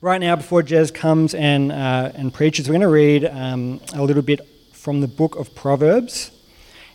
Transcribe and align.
Right 0.00 0.20
now, 0.20 0.36
before 0.36 0.62
Jez 0.62 0.94
comes 0.94 1.34
and, 1.34 1.72
uh, 1.72 2.12
and 2.14 2.32
preaches, 2.32 2.68
we're 2.68 2.74
going 2.74 2.82
to 2.82 2.86
read 2.86 3.24
um, 3.24 3.80
a 3.92 4.04
little 4.04 4.22
bit 4.22 4.46
from 4.72 5.00
the 5.00 5.08
book 5.08 5.34
of 5.34 5.56
Proverbs. 5.56 6.30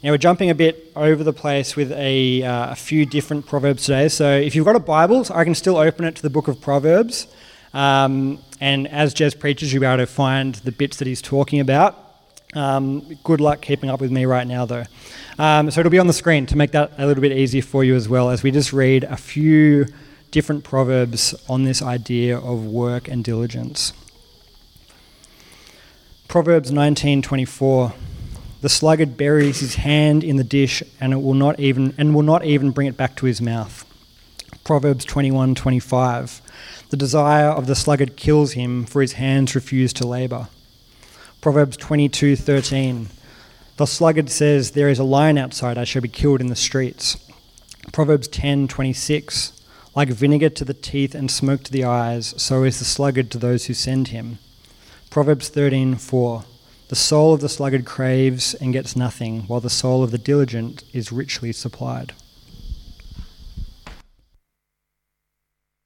Now, 0.02 0.12
we're 0.12 0.18
jumping 0.18 0.50
a 0.50 0.56
bit 0.56 0.90
over 0.96 1.22
the 1.22 1.34
place 1.34 1.76
with 1.76 1.92
a, 1.92 2.44
uh, 2.44 2.72
a 2.72 2.76
few 2.76 3.06
different 3.06 3.46
Proverbs 3.46 3.84
today. 3.84 4.08
So, 4.08 4.32
if 4.38 4.56
you've 4.56 4.64
got 4.64 4.78
a 4.78 4.80
Bible, 4.80 5.26
I 5.34 5.44
can 5.44 5.54
still 5.54 5.76
open 5.76 6.06
it 6.06 6.16
to 6.16 6.22
the 6.22 6.30
book 6.30 6.48
of 6.48 6.62
Proverbs. 6.62 7.28
Um, 7.74 8.40
and 8.62 8.88
as 8.88 9.14
Jez 9.14 9.38
preaches, 9.38 9.74
you'll 9.74 9.82
be 9.82 9.86
able 9.86 9.98
to 9.98 10.08
find 10.08 10.56
the 10.56 10.72
bits 10.72 10.96
that 10.96 11.08
he's 11.08 11.22
talking 11.22 11.60
about. 11.60 12.00
Um, 12.54 13.18
good 13.26 13.42
luck 13.42 13.62
keeping 13.62 13.90
up 13.90 14.00
with 14.00 14.12
me 14.12 14.24
right 14.24 14.48
now, 14.48 14.64
though. 14.64 14.86
Um, 15.38 15.70
so 15.72 15.82
it'll 15.82 15.90
be 15.90 16.00
on 16.00 16.08
the 16.08 16.14
screen 16.14 16.46
to 16.46 16.56
make 16.56 16.72
that 16.72 16.94
a 16.98 17.06
little 17.06 17.22
bit 17.22 17.34
easier 17.34 17.64
for 17.64 17.84
you 17.84 17.96
as 17.96 18.08
well, 18.08 18.30
as 18.30 18.44
we 18.44 18.52
just 18.52 18.72
read 18.72 19.04
a 19.04 19.18
few 19.18 19.88
different 20.34 20.64
proverbs 20.64 21.36
on 21.48 21.64
this 21.64 21.80
idea 21.80 22.36
of 22.36 22.66
work 22.66 23.08
and 23.08 23.24
diligence. 23.24 23.94
Proverbs 26.28 26.72
19:24 26.72 27.94
The 28.62 28.68
sluggard 28.68 29.16
buries 29.16 29.60
his 29.60 29.76
hand 29.76 30.24
in 30.24 30.38
the 30.38 30.44
dish 30.44 30.82
and 31.00 31.14
it 31.14 31.22
will 31.22 31.36
not 31.36 31.60
even 31.60 31.94
and 32.00 32.16
will 32.16 32.24
not 32.24 32.44
even 32.44 32.72
bring 32.72 32.88
it 32.88 32.98
back 32.98 33.16
to 33.18 33.28
his 33.28 33.42
mouth. 33.42 33.86
Proverbs 34.64 35.06
21:25 35.06 36.42
The 36.90 36.98
desire 36.98 37.50
of 37.50 37.68
the 37.68 37.76
sluggard 37.76 38.18
kills 38.18 38.54
him 38.54 38.86
for 38.86 39.04
his 39.04 39.14
hands 39.14 39.54
refuse 39.54 39.94
to 39.94 40.08
labor. 40.08 40.48
Proverbs 41.42 41.78
22:13 41.78 43.10
The 43.78 43.86
sluggard 43.86 44.32
says, 44.32 44.72
There 44.72 44.90
is 44.90 44.98
a 44.98 45.04
lion 45.04 45.38
outside, 45.38 45.78
I 45.78 45.84
shall 45.84 46.02
be 46.02 46.08
killed 46.08 46.42
in 46.42 46.48
the 46.48 46.56
streets. 46.56 47.18
Proverbs 47.92 48.28
10:26 48.28 49.52
Like 49.96 50.10
vinegar 50.10 50.50
to 50.50 50.66
the 50.66 50.74
teeth 50.74 51.14
and 51.14 51.30
smoke 51.30 51.64
to 51.66 51.72
the 51.72 51.84
eyes, 51.84 52.34
so 52.42 52.64
is 52.64 52.80
the 52.80 52.86
sluggard 52.86 53.30
to 53.30 53.38
those 53.38 53.68
who 53.68 53.76
send 53.76 54.08
him. 54.08 54.40
Proverbs 55.12 55.50
13:4 55.50 56.46
The 56.88 56.96
soul 56.96 57.36
of 57.36 57.42
the 57.42 57.50
sluggard 57.50 57.86
craves 57.86 58.56
and 58.56 58.74
gets 58.74 58.96
nothing, 58.96 59.42
while 59.42 59.60
the 59.60 59.70
soul 59.70 60.02
of 60.02 60.10
the 60.10 60.18
diligent 60.18 60.84
is 60.94 61.12
richly 61.12 61.52
supplied. 61.52 62.14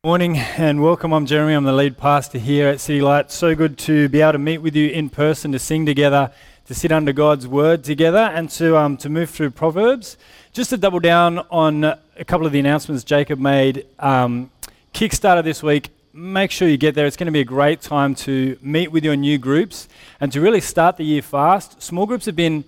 Morning 0.06 0.38
and 0.38 0.82
welcome. 0.82 1.12
I'm 1.12 1.26
Jeremy. 1.26 1.54
I'm 1.54 1.66
the 1.66 1.74
lead 1.74 1.98
pastor 1.98 2.38
here 2.38 2.70
at 2.70 2.80
City 2.80 3.02
Light. 3.02 3.30
So 3.30 3.56
good 3.56 3.78
to 3.80 4.08
be 4.08 4.22
able 4.22 4.32
to 4.32 4.38
meet 4.38 4.60
with 4.60 4.74
you 4.74 4.88
in 4.88 5.10
person, 5.10 5.52
to 5.52 5.60
sing 5.60 5.86
together, 5.86 6.32
to 6.68 6.74
sit 6.74 6.94
under 6.94 7.12
God's 7.12 7.46
word 7.46 7.84
together, 7.84 8.32
and 8.34 8.50
to 8.52 8.78
um, 8.78 8.96
to 8.98 9.10
move 9.10 9.30
through 9.30 9.52
Proverbs. 9.52 10.16
Just 10.58 10.72
to 10.72 10.78
double 10.78 11.00
down 11.00 11.46
on 11.52 11.84
a 11.84 12.26
couple 12.26 12.48
of 12.48 12.52
the 12.52 12.58
announcements 12.58 13.04
Jacob 13.04 13.38
made. 13.38 13.86
Um, 14.00 14.50
Kickstarter 14.92 15.44
this 15.44 15.62
week. 15.62 15.90
Make 16.14 16.50
sure 16.50 16.68
you 16.68 16.78
get 16.78 16.96
there. 16.96 17.06
It's 17.06 17.16
going 17.16 17.28
to 17.28 17.32
be 17.32 17.42
a 17.42 17.46
great 17.46 17.80
time 17.80 18.16
to 18.16 18.58
meet 18.60 18.92
with 18.92 19.06
your 19.06 19.16
new 19.16 19.38
groups 19.38 19.88
and 20.20 20.32
to 20.32 20.42
really 20.42 20.60
start 20.60 20.98
the 20.98 21.04
year 21.04 21.22
fast. 21.22 21.80
Small 21.84 22.08
groups 22.08 22.26
have 22.26 22.36
been, 22.36 22.64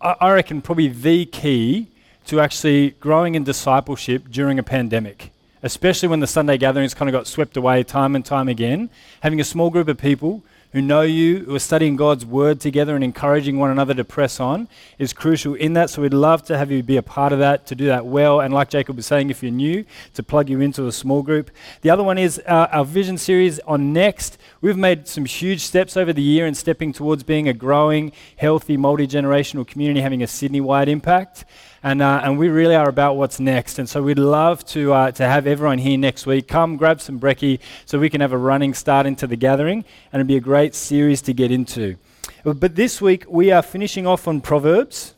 I 0.00 0.32
reckon, 0.32 0.62
probably 0.62 0.88
the 0.88 1.26
key 1.26 1.88
to 2.24 2.40
actually 2.40 2.92
growing 2.92 3.34
in 3.34 3.44
discipleship 3.44 4.30
during 4.30 4.58
a 4.58 4.62
pandemic 4.62 5.30
especially 5.62 6.08
when 6.08 6.20
the 6.20 6.26
Sunday 6.26 6.56
gatherings 6.56 6.94
kind 6.94 7.06
of 7.06 7.12
got 7.12 7.26
swept 7.26 7.54
away 7.58 7.82
time 7.82 8.16
and 8.16 8.24
time 8.24 8.48
again. 8.48 8.88
Having 9.20 9.40
a 9.40 9.44
small 9.44 9.68
group 9.68 9.88
of 9.88 9.98
people 9.98 10.42
who 10.72 10.80
know 10.80 11.02
you, 11.02 11.40
who 11.44 11.54
are 11.54 11.60
studying 11.60 11.96
God's 11.96 12.24
word 12.24 12.60
together 12.60 12.94
and 12.94 13.02
encouraging 13.02 13.58
one 13.58 13.70
another 13.70 13.94
to 13.94 14.04
press 14.04 14.38
on 14.38 14.68
is 14.98 15.12
crucial 15.12 15.54
in 15.54 15.72
that. 15.72 15.90
So 15.90 16.02
we'd 16.02 16.14
love 16.14 16.42
to 16.44 16.56
have 16.56 16.70
you 16.70 16.82
be 16.82 16.96
a 16.96 17.02
part 17.02 17.32
of 17.32 17.40
that, 17.40 17.66
to 17.66 17.74
do 17.74 17.86
that 17.86 18.06
well. 18.06 18.40
And 18.40 18.54
like 18.54 18.70
Jacob 18.70 18.96
was 18.96 19.06
saying, 19.06 19.30
if 19.30 19.42
you're 19.42 19.52
new, 19.52 19.84
to 20.14 20.22
plug 20.22 20.48
you 20.48 20.60
into 20.60 20.86
a 20.86 20.92
small 20.92 21.22
group. 21.22 21.50
The 21.82 21.90
other 21.90 22.04
one 22.04 22.18
is 22.18 22.40
uh, 22.46 22.68
our 22.70 22.84
vision 22.84 23.18
series 23.18 23.58
on 23.60 23.92
Next. 23.92 24.38
We've 24.60 24.76
made 24.76 25.08
some 25.08 25.24
huge 25.24 25.60
steps 25.60 25.96
over 25.96 26.12
the 26.12 26.22
year 26.22 26.46
in 26.46 26.54
stepping 26.54 26.92
towards 26.92 27.22
being 27.22 27.48
a 27.48 27.52
growing, 27.52 28.12
healthy, 28.36 28.76
multi 28.76 29.06
generational 29.06 29.66
community, 29.66 30.00
having 30.00 30.22
a 30.22 30.26
Sydney 30.26 30.60
wide 30.60 30.88
impact 30.88 31.44
and, 31.82 32.02
uh, 32.02 32.20
and 32.22 32.38
we 32.38 32.48
really 32.48 32.74
are 32.74 32.88
about 32.88 33.16
what's 33.16 33.40
next. 33.40 33.78
And 33.78 33.88
so 33.88 34.02
we'd 34.02 34.18
love 34.18 34.64
to, 34.66 34.92
uh, 34.92 35.10
to 35.12 35.24
have 35.24 35.46
everyone 35.46 35.78
here 35.78 35.96
next 35.96 36.26
week. 36.26 36.46
Come 36.48 36.76
grab 36.76 37.00
some 37.00 37.18
brekkie 37.18 37.60
so 37.86 37.98
we 37.98 38.10
can 38.10 38.20
have 38.20 38.32
a 38.32 38.38
running 38.38 38.74
start 38.74 39.06
into 39.06 39.26
the 39.26 39.36
gathering, 39.36 39.84
and 40.12 40.20
it'd 40.20 40.26
be 40.26 40.36
a 40.36 40.40
great 40.40 40.74
series 40.74 41.22
to 41.22 41.32
get 41.32 41.50
into. 41.50 41.96
But 42.44 42.74
this 42.74 43.00
week 43.00 43.24
we 43.28 43.50
are 43.50 43.62
finishing 43.62 44.06
off 44.06 44.28
on 44.28 44.40
Proverbs, 44.40 45.14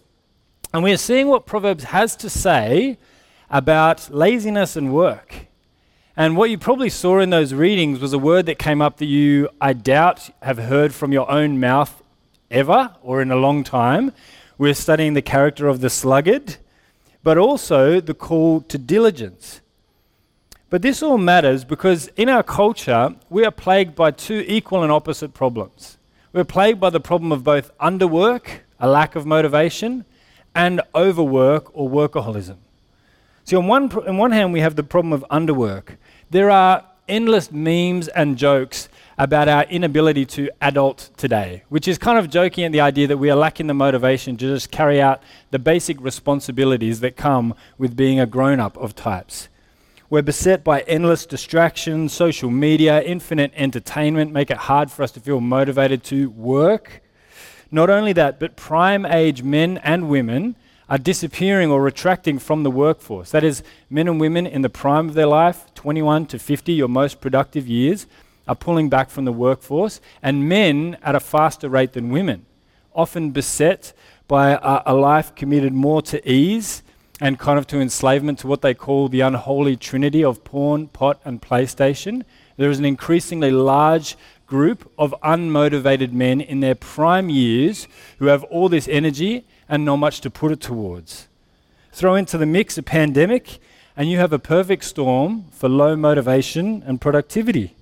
and 0.72 0.82
we 0.82 0.92
are 0.92 0.96
seeing 0.96 1.28
what 1.28 1.46
Proverbs 1.46 1.84
has 1.84 2.16
to 2.16 2.30
say 2.30 2.98
about 3.50 4.10
laziness 4.10 4.76
and 4.76 4.92
work. 4.92 5.46
And 6.16 6.36
what 6.36 6.50
you 6.50 6.58
probably 6.58 6.90
saw 6.90 7.20
in 7.20 7.30
those 7.30 7.54
readings 7.54 7.98
was 7.98 8.12
a 8.12 8.18
word 8.18 8.46
that 8.46 8.58
came 8.58 8.82
up 8.82 8.98
that 8.98 9.06
you, 9.06 9.48
I 9.60 9.72
doubt, 9.72 10.30
have 10.42 10.58
heard 10.58 10.94
from 10.94 11.12
your 11.12 11.30
own 11.30 11.58
mouth 11.58 12.02
ever 12.50 12.94
or 13.02 13.22
in 13.22 13.30
a 13.30 13.36
long 13.36 13.64
time, 13.64 14.12
we're 14.62 14.74
studying 14.74 15.14
the 15.14 15.20
character 15.20 15.66
of 15.66 15.80
the 15.80 15.90
sluggard, 15.90 16.54
but 17.24 17.36
also 17.36 18.00
the 18.00 18.14
call 18.14 18.60
to 18.60 18.78
diligence. 18.78 19.60
But 20.70 20.82
this 20.82 21.02
all 21.02 21.18
matters 21.18 21.64
because 21.64 22.06
in 22.16 22.28
our 22.28 22.44
culture, 22.44 23.16
we 23.28 23.44
are 23.44 23.50
plagued 23.50 23.96
by 23.96 24.12
two 24.12 24.44
equal 24.46 24.84
and 24.84 24.92
opposite 24.92 25.34
problems. 25.34 25.98
We're 26.32 26.44
plagued 26.44 26.78
by 26.78 26.90
the 26.90 27.00
problem 27.00 27.32
of 27.32 27.42
both 27.42 27.76
underwork, 27.78 28.60
a 28.78 28.88
lack 28.88 29.16
of 29.16 29.26
motivation, 29.26 30.04
and 30.54 30.80
overwork 30.94 31.76
or 31.76 31.90
workaholism. 31.90 32.58
See, 33.42 33.56
on 33.56 33.66
one, 33.66 33.90
on 33.90 34.16
one 34.16 34.30
hand, 34.30 34.52
we 34.52 34.60
have 34.60 34.76
the 34.76 34.84
problem 34.84 35.12
of 35.12 35.24
underwork. 35.28 35.96
There 36.30 36.52
are 36.52 36.84
endless 37.08 37.50
memes 37.50 38.06
and 38.06 38.38
jokes 38.38 38.88
about 39.18 39.48
our 39.48 39.64
inability 39.64 40.24
to 40.24 40.50
adult 40.60 41.10
today, 41.16 41.62
which 41.68 41.86
is 41.86 41.98
kind 41.98 42.18
of 42.18 42.30
joking 42.30 42.64
at 42.64 42.72
the 42.72 42.80
idea 42.80 43.06
that 43.06 43.18
we 43.18 43.30
are 43.30 43.36
lacking 43.36 43.66
the 43.66 43.74
motivation 43.74 44.36
to 44.36 44.46
just 44.46 44.70
carry 44.70 45.00
out 45.00 45.22
the 45.50 45.58
basic 45.58 46.00
responsibilities 46.00 47.00
that 47.00 47.16
come 47.16 47.54
with 47.78 47.96
being 47.96 48.18
a 48.18 48.26
grown 48.26 48.60
up 48.60 48.76
of 48.78 48.94
types. 48.94 49.48
We're 50.08 50.22
beset 50.22 50.62
by 50.62 50.80
endless 50.82 51.24
distractions, 51.24 52.12
social 52.12 52.50
media, 52.50 53.02
infinite 53.02 53.52
entertainment 53.54 54.32
make 54.32 54.50
it 54.50 54.58
hard 54.58 54.90
for 54.90 55.02
us 55.02 55.10
to 55.12 55.20
feel 55.20 55.40
motivated 55.40 56.04
to 56.04 56.28
work. 56.30 57.02
Not 57.70 57.88
only 57.88 58.12
that, 58.12 58.38
but 58.38 58.54
prime 58.54 59.06
age 59.06 59.42
men 59.42 59.78
and 59.78 60.10
women 60.10 60.56
are 60.90 60.98
disappearing 60.98 61.70
or 61.70 61.80
retracting 61.80 62.38
from 62.38 62.62
the 62.62 62.70
workforce. 62.70 63.30
That 63.30 63.42
is, 63.42 63.62
men 63.88 64.06
and 64.06 64.20
women 64.20 64.46
in 64.46 64.60
the 64.60 64.68
prime 64.68 65.08
of 65.08 65.14
their 65.14 65.26
life, 65.26 65.72
21 65.74 66.26
to 66.26 66.38
50, 66.38 66.74
your 66.74 66.88
most 66.88 67.22
productive 67.22 67.66
years, 67.66 68.06
are 68.52 68.56
pulling 68.56 68.90
back 68.90 69.08
from 69.08 69.24
the 69.24 69.32
workforce, 69.32 70.00
and 70.22 70.46
men 70.48 70.98
at 71.02 71.14
a 71.14 71.20
faster 71.20 71.68
rate 71.70 71.94
than 71.94 72.10
women, 72.10 72.44
often 72.94 73.30
beset 73.30 73.94
by 74.28 74.50
a, 74.50 74.82
a, 74.86 74.94
life 74.94 75.34
committed 75.34 75.72
more 75.72 76.02
to 76.02 76.30
ease 76.30 76.82
and 77.18 77.38
kind 77.38 77.58
of 77.58 77.66
to 77.66 77.80
enslavement 77.80 78.38
to 78.38 78.46
what 78.46 78.60
they 78.60 78.74
call 78.74 79.08
the 79.08 79.20
unholy 79.20 79.74
trinity 79.74 80.22
of 80.22 80.44
porn, 80.44 80.86
pot, 80.88 81.18
and 81.24 81.40
PlayStation. 81.40 82.24
There 82.58 82.70
is 82.70 82.78
an 82.78 82.84
increasingly 82.84 83.50
large 83.50 84.16
group 84.46 84.90
of 84.98 85.14
unmotivated 85.24 86.12
men 86.12 86.42
in 86.42 86.60
their 86.60 86.74
prime 86.74 87.30
years 87.30 87.88
who 88.18 88.26
have 88.26 88.44
all 88.44 88.68
this 88.68 88.86
energy 88.86 89.46
and 89.66 89.84
not 89.84 89.96
much 89.96 90.20
to 90.20 90.30
put 90.30 90.52
it 90.52 90.60
towards. 90.60 91.28
Throw 91.90 92.16
into 92.16 92.36
the 92.36 92.46
mix 92.46 92.76
a 92.76 92.82
pandemic, 92.82 93.58
and 93.96 94.10
you 94.10 94.18
have 94.18 94.32
a 94.32 94.38
perfect 94.38 94.84
storm 94.84 95.46
for 95.52 95.70
low 95.70 95.96
motivation 95.96 96.82
and 96.86 97.00
productivity. 97.00 97.74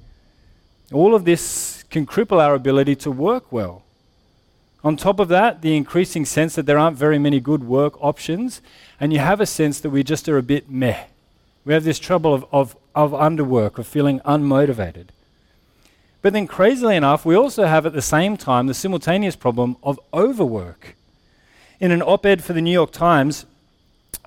All 0.92 1.14
of 1.14 1.24
this 1.24 1.84
can 1.90 2.06
cripple 2.06 2.42
our 2.42 2.54
ability 2.54 2.96
to 2.96 3.10
work 3.10 3.52
well. 3.52 3.82
On 4.82 4.96
top 4.96 5.20
of 5.20 5.28
that, 5.28 5.60
the 5.60 5.76
increasing 5.76 6.24
sense 6.24 6.54
that 6.54 6.66
there 6.66 6.78
aren't 6.78 6.96
very 6.96 7.18
many 7.18 7.38
good 7.38 7.64
work 7.64 8.02
options, 8.02 8.62
and 8.98 9.12
you 9.12 9.18
have 9.18 9.40
a 9.40 9.46
sense 9.46 9.78
that 9.80 9.90
we 9.90 10.02
just 10.02 10.28
are 10.28 10.38
a 10.38 10.42
bit 10.42 10.70
meh. 10.70 11.04
We 11.64 11.74
have 11.74 11.84
this 11.84 11.98
trouble 11.98 12.32
of, 12.32 12.46
of, 12.50 12.76
of 12.94 13.12
underwork, 13.12 13.78
of 13.78 13.86
feeling 13.86 14.20
unmotivated. 14.20 15.08
But 16.22 16.32
then, 16.32 16.46
crazily 16.46 16.96
enough, 16.96 17.24
we 17.24 17.34
also 17.34 17.66
have 17.66 17.86
at 17.86 17.92
the 17.92 18.02
same 18.02 18.36
time 18.36 18.66
the 18.66 18.74
simultaneous 18.74 19.36
problem 19.36 19.76
of 19.82 20.00
overwork. 20.12 20.96
In 21.78 21.92
an 21.92 22.02
op 22.02 22.26
ed 22.26 22.42
for 22.42 22.52
the 22.52 22.60
New 22.60 22.72
York 22.72 22.90
Times, 22.90 23.46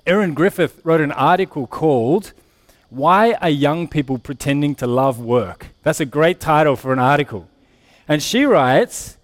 Erin 0.06 0.34
Griffith 0.34 0.80
wrote 0.84 1.00
an 1.00 1.12
article 1.12 1.66
called 1.66 2.32
why 2.94 3.32
are 3.34 3.50
young 3.50 3.88
people 3.88 4.18
pretending 4.18 4.76
to 4.76 4.86
love 4.86 5.18
work? 5.18 5.66
That's 5.82 5.98
a 5.98 6.06
great 6.06 6.38
title 6.38 6.76
for 6.76 6.92
an 6.92 7.00
article. 7.00 7.48
And 8.06 8.22
she 8.22 8.44
writes 8.44 9.16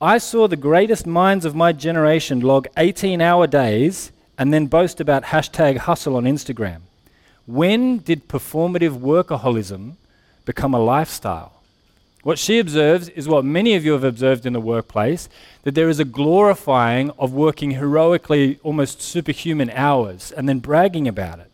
I 0.00 0.18
saw 0.18 0.48
the 0.48 0.56
greatest 0.56 1.06
minds 1.06 1.44
of 1.44 1.54
my 1.54 1.72
generation 1.72 2.40
log 2.40 2.66
18 2.76 3.20
hour 3.20 3.46
days 3.46 4.10
and 4.36 4.52
then 4.52 4.66
boast 4.66 5.00
about 5.00 5.26
hashtag 5.26 5.76
hustle 5.78 6.16
on 6.16 6.24
Instagram. 6.24 6.80
When 7.46 7.98
did 7.98 8.28
performative 8.28 8.98
workaholism 8.98 9.94
become 10.44 10.74
a 10.74 10.80
lifestyle? 10.80 11.62
What 12.24 12.38
she 12.38 12.58
observes 12.58 13.10
is 13.10 13.28
what 13.28 13.44
many 13.44 13.76
of 13.76 13.84
you 13.84 13.92
have 13.92 14.02
observed 14.02 14.44
in 14.44 14.54
the 14.54 14.60
workplace 14.60 15.28
that 15.62 15.76
there 15.76 15.88
is 15.88 16.00
a 16.00 16.04
glorifying 16.04 17.10
of 17.18 17.32
working 17.32 17.72
heroically, 17.72 18.58
almost 18.64 19.00
superhuman 19.00 19.70
hours, 19.70 20.32
and 20.32 20.48
then 20.48 20.58
bragging 20.58 21.06
about 21.06 21.38
it. 21.38 21.50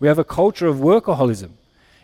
We 0.00 0.08
have 0.08 0.18
a 0.18 0.24
culture 0.24 0.66
of 0.66 0.76
workaholism. 0.76 1.50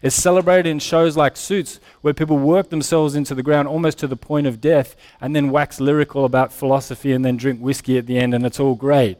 It's 0.02 0.16
celebrated 0.16 0.68
in 0.70 0.78
shows 0.78 1.16
like 1.16 1.36
Suits, 1.36 1.78
where 2.00 2.14
people 2.14 2.38
work 2.38 2.70
themselves 2.70 3.14
into 3.14 3.34
the 3.34 3.42
ground 3.42 3.68
almost 3.68 3.98
to 3.98 4.06
the 4.06 4.16
point 4.16 4.46
of 4.46 4.60
death 4.60 4.96
and 5.20 5.36
then 5.36 5.50
wax 5.50 5.78
lyrical 5.78 6.24
about 6.24 6.52
philosophy 6.52 7.12
and 7.12 7.24
then 7.24 7.36
drink 7.36 7.60
whiskey 7.60 7.98
at 7.98 8.06
the 8.06 8.18
end, 8.18 8.32
and 8.34 8.46
it's 8.46 8.58
all 8.58 8.74
great. 8.74 9.18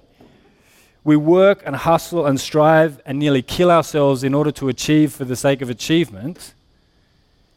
We 1.04 1.16
work 1.16 1.62
and 1.66 1.76
hustle 1.76 2.26
and 2.26 2.40
strive 2.40 3.00
and 3.04 3.18
nearly 3.18 3.42
kill 3.42 3.70
ourselves 3.70 4.24
in 4.24 4.34
order 4.34 4.52
to 4.52 4.68
achieve 4.68 5.12
for 5.12 5.24
the 5.24 5.36
sake 5.36 5.60
of 5.60 5.68
achievement. 5.68 6.54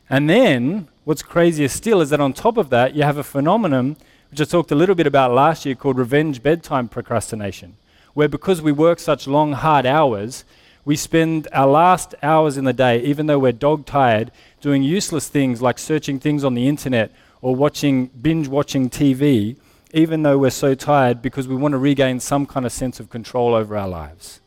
And 0.10 0.30
then, 0.30 0.88
what's 1.06 1.24
crazier 1.24 1.70
still 1.70 2.02
is 2.02 2.10
that 2.10 2.20
on 2.20 2.34
top 2.34 2.58
of 2.58 2.70
that, 2.72 2.94
you 2.94 3.04
have 3.04 3.18
a 3.18 3.24
phenomenon 3.24 3.96
which 4.32 4.42
I 4.42 4.46
talked 4.46 4.72
a 4.72 4.76
little 4.76 4.96
bit 4.96 5.08
about 5.08 5.32
last 5.32 5.66
year 5.66 5.76
called 5.76 5.98
revenge 5.98 6.42
bedtime 6.42 6.90
procrastination, 6.90 7.76
where 8.14 8.28
because 8.28 8.62
we 8.62 8.72
work 8.72 9.00
such 9.00 9.28
long, 9.28 9.54
hard 9.54 9.86
hours, 9.86 10.44
we 10.86 10.96
spend 10.96 11.48
our 11.54 11.68
last 11.68 12.16
hours 12.22 12.58
in 12.58 12.66
the 12.66 12.74
day, 12.74 13.02
even 13.02 13.28
though 13.28 13.40
we're 13.40 13.52
dog 13.52 13.86
tired, 13.86 14.32
doing 14.62 14.84
useless 14.84 15.28
things 15.28 15.62
like 15.62 15.80
searching 15.80 16.20
things 16.20 16.44
on 16.44 16.54
the 16.54 16.68
internet 16.68 17.12
or 17.42 17.56
watching 17.56 18.08
binge 18.08 18.48
watching 18.48 18.90
TV 18.90 19.58
even 19.94 20.24
though 20.24 20.40
we're 20.40 20.50
so 20.50 20.74
tired, 20.74 21.22
because 21.22 21.48
we 21.48 21.56
want 21.56 21.74
to 21.74 21.78
regain 21.78 22.20
some 22.20 22.48
kind 22.48 22.66
of 22.66 22.72
sense 22.72 23.00
of 23.00 23.12
control 23.12 23.54
over 23.54 23.78
our 23.78 23.88
lives. 23.88 24.42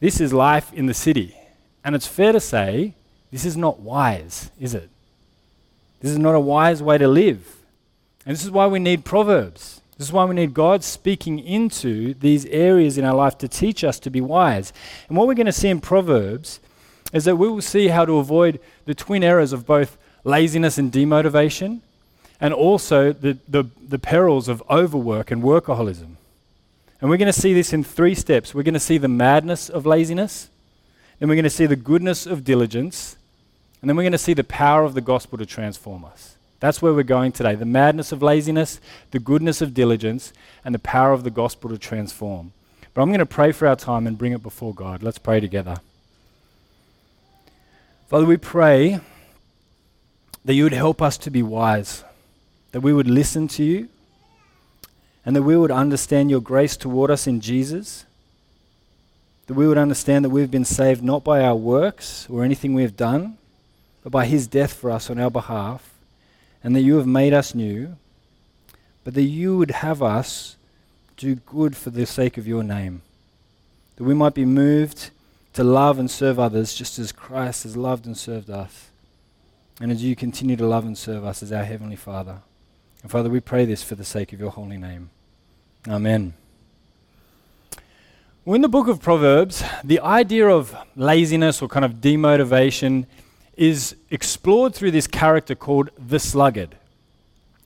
This 0.00 0.20
is 0.20 0.32
life 0.32 0.72
in 0.72 0.86
the 0.86 0.94
city. 0.94 1.36
And 1.84 1.94
it's 1.94 2.06
fair 2.06 2.32
to 2.32 2.40
say, 2.40 2.94
this 3.30 3.44
is 3.44 3.56
not 3.56 3.78
wise, 3.78 4.50
is 4.58 4.74
it? 4.74 4.90
This 6.00 6.10
is 6.10 6.18
not 6.18 6.34
a 6.34 6.40
wise 6.40 6.82
way 6.82 6.98
to 6.98 7.06
live. 7.06 7.56
And 8.26 8.34
this 8.34 8.44
is 8.44 8.50
why 8.50 8.66
we 8.66 8.80
need 8.80 9.04
Proverbs. 9.04 9.80
This 9.96 10.08
is 10.08 10.12
why 10.12 10.24
we 10.24 10.34
need 10.34 10.54
God 10.54 10.82
speaking 10.82 11.38
into 11.38 12.14
these 12.14 12.46
areas 12.46 12.98
in 12.98 13.04
our 13.04 13.14
life 13.14 13.38
to 13.38 13.48
teach 13.48 13.84
us 13.84 14.00
to 14.00 14.10
be 14.10 14.20
wise. 14.20 14.72
And 15.08 15.16
what 15.16 15.28
we're 15.28 15.34
going 15.34 15.46
to 15.46 15.52
see 15.52 15.68
in 15.68 15.80
Proverbs 15.80 16.58
is 17.12 17.24
that 17.26 17.36
we 17.36 17.48
will 17.48 17.62
see 17.62 17.88
how 17.88 18.04
to 18.04 18.18
avoid 18.18 18.58
the 18.86 18.94
twin 18.94 19.22
errors 19.22 19.52
of 19.52 19.64
both 19.64 19.96
laziness 20.24 20.78
and 20.78 20.90
demotivation, 20.90 21.80
and 22.40 22.52
also 22.52 23.12
the, 23.12 23.38
the, 23.46 23.64
the 23.88 23.98
perils 23.98 24.48
of 24.48 24.62
overwork 24.68 25.30
and 25.30 25.42
workaholism. 25.42 26.16
And 27.00 27.10
we're 27.10 27.18
going 27.18 27.32
to 27.32 27.40
see 27.40 27.54
this 27.54 27.72
in 27.72 27.84
three 27.84 28.14
steps. 28.14 28.54
We're 28.54 28.62
going 28.62 28.74
to 28.74 28.80
see 28.80 28.98
the 28.98 29.08
madness 29.08 29.68
of 29.68 29.86
laziness, 29.86 30.48
then 31.20 31.28
we're 31.28 31.36
going 31.36 31.44
to 31.44 31.50
see 31.50 31.66
the 31.66 31.76
goodness 31.76 32.26
of 32.26 32.44
diligence, 32.44 33.16
and 33.80 33.88
then 33.88 33.96
we're 33.96 34.02
going 34.02 34.12
to 34.12 34.18
see 34.18 34.34
the 34.34 34.42
power 34.42 34.82
of 34.82 34.94
the 34.94 35.00
gospel 35.00 35.38
to 35.38 35.46
transform 35.46 36.04
us. 36.04 36.33
That's 36.64 36.80
where 36.80 36.94
we're 36.94 37.02
going 37.02 37.32
today 37.32 37.56
the 37.56 37.66
madness 37.66 38.10
of 38.10 38.22
laziness, 38.22 38.80
the 39.10 39.18
goodness 39.18 39.60
of 39.60 39.74
diligence, 39.74 40.32
and 40.64 40.74
the 40.74 40.78
power 40.78 41.12
of 41.12 41.22
the 41.22 41.30
gospel 41.30 41.68
to 41.68 41.76
transform. 41.76 42.52
But 42.94 43.02
I'm 43.02 43.10
going 43.10 43.18
to 43.18 43.26
pray 43.26 43.52
for 43.52 43.68
our 43.68 43.76
time 43.76 44.06
and 44.06 44.16
bring 44.16 44.32
it 44.32 44.42
before 44.42 44.72
God. 44.72 45.02
Let's 45.02 45.18
pray 45.18 45.40
together. 45.40 45.76
Father, 48.08 48.24
we 48.24 48.38
pray 48.38 49.00
that 50.42 50.54
you 50.54 50.62
would 50.62 50.72
help 50.72 51.02
us 51.02 51.18
to 51.18 51.30
be 51.30 51.42
wise 51.42 52.02
that 52.72 52.80
we 52.80 52.94
would 52.94 53.10
listen 53.10 53.46
to 53.46 53.62
you, 53.62 53.88
and 55.26 55.36
that 55.36 55.42
we 55.42 55.58
would 55.58 55.70
understand 55.70 56.30
your 56.30 56.40
grace 56.40 56.78
toward 56.78 57.10
us 57.10 57.26
in 57.26 57.42
Jesus, 57.42 58.06
that 59.48 59.54
we 59.54 59.68
would 59.68 59.76
understand 59.76 60.24
that 60.24 60.30
we've 60.30 60.50
been 60.50 60.64
saved 60.64 61.04
not 61.04 61.22
by 61.22 61.42
our 61.42 61.56
works 61.56 62.26
or 62.30 62.42
anything 62.42 62.72
we 62.72 62.84
have 62.84 62.96
done, 62.96 63.36
but 64.02 64.10
by 64.10 64.24
his 64.24 64.46
death 64.46 64.72
for 64.72 64.90
us 64.90 65.10
on 65.10 65.18
our 65.18 65.30
behalf, 65.30 65.93
and 66.64 66.74
that 66.74 66.80
you 66.80 66.96
have 66.96 67.06
made 67.06 67.34
us 67.34 67.54
new, 67.54 67.96
but 69.04 69.14
that 69.14 69.22
you 69.22 69.56
would 69.58 69.70
have 69.70 70.02
us 70.02 70.56
do 71.16 71.36
good 71.36 71.76
for 71.76 71.90
the 71.90 72.06
sake 72.06 72.38
of 72.38 72.48
your 72.48 72.64
name, 72.64 73.02
that 73.96 74.04
we 74.04 74.14
might 74.14 74.34
be 74.34 74.44
moved 74.44 75.10
to 75.52 75.62
love 75.62 75.98
and 76.00 76.10
serve 76.10 76.40
others 76.40 76.74
just 76.74 76.98
as 76.98 77.12
Christ 77.12 77.62
has 77.62 77.76
loved 77.76 78.06
and 78.06 78.16
served 78.16 78.50
us, 78.50 78.88
and 79.80 79.92
as 79.92 80.02
you 80.02 80.16
continue 80.16 80.56
to 80.56 80.66
love 80.66 80.84
and 80.84 80.98
serve 80.98 81.24
us 81.24 81.42
as 81.42 81.52
our 81.52 81.64
Heavenly 81.64 81.96
Father. 81.96 82.38
And 83.02 83.10
Father, 83.10 83.28
we 83.28 83.40
pray 83.40 83.64
this 83.66 83.82
for 83.82 83.94
the 83.94 84.04
sake 84.04 84.32
of 84.32 84.40
your 84.40 84.50
holy 84.50 84.78
name. 84.78 85.10
Amen. 85.86 86.32
Well, 88.46 88.54
in 88.54 88.62
the 88.62 88.68
book 88.68 88.88
of 88.88 89.00
Proverbs, 89.00 89.62
the 89.84 90.00
idea 90.00 90.48
of 90.48 90.74
laziness 90.96 91.62
or 91.62 91.68
kind 91.68 91.84
of 91.84 91.94
demotivation 91.94 93.06
is 93.56 93.96
explored 94.10 94.74
through 94.74 94.90
this 94.90 95.06
character 95.06 95.54
called 95.54 95.90
the 95.98 96.18
sluggard. 96.18 96.76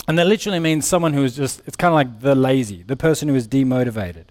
And 0.07 0.19
that 0.19 0.27
literally 0.27 0.59
means 0.59 0.87
someone 0.87 1.13
who 1.13 1.25
is 1.25 1.37
just, 1.37 1.63
it's 1.67 1.77
kind 1.77 1.91
of 1.91 1.95
like 1.95 2.21
the 2.21 2.35
lazy, 2.35 2.83
the 2.83 2.97
person 2.97 3.29
who 3.29 3.35
is 3.35 3.47
demotivated. 3.47 4.25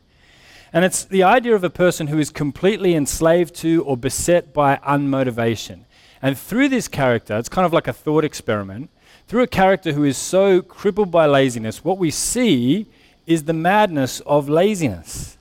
And 0.74 0.83
it's 0.83 1.06
the 1.06 1.24
idea 1.24 1.56
of 1.56 1.63
a 1.63 1.69
person 1.69 2.07
who 2.07 2.19
is 2.19 2.30
completely 2.30 2.95
enslaved 2.95 3.56
to 3.57 3.83
or 3.83 3.95
beset 3.95 4.54
by 4.54 4.77
unmotivation. 4.77 5.81
And 6.21 6.38
through 6.38 6.69
this 6.69 6.88
character, 6.88 7.38
it's 7.38 7.50
kind 7.50 7.65
of 7.65 7.74
like 7.74 7.88
a 7.88 7.94
thought 7.94 8.24
experiment 8.24 8.89
through 9.27 9.44
a 9.44 9.48
character 9.48 9.92
who 9.92 10.04
is 10.04 10.18
so 10.18 10.62
crippled 10.62 11.12
by 11.12 11.25
laziness, 11.25 11.83
what 11.83 11.98
we 11.98 12.09
see 12.09 12.88
is 13.25 13.44
the 13.44 13.54
madness 13.54 14.21
of 14.21 14.48
laziness. 14.48 15.38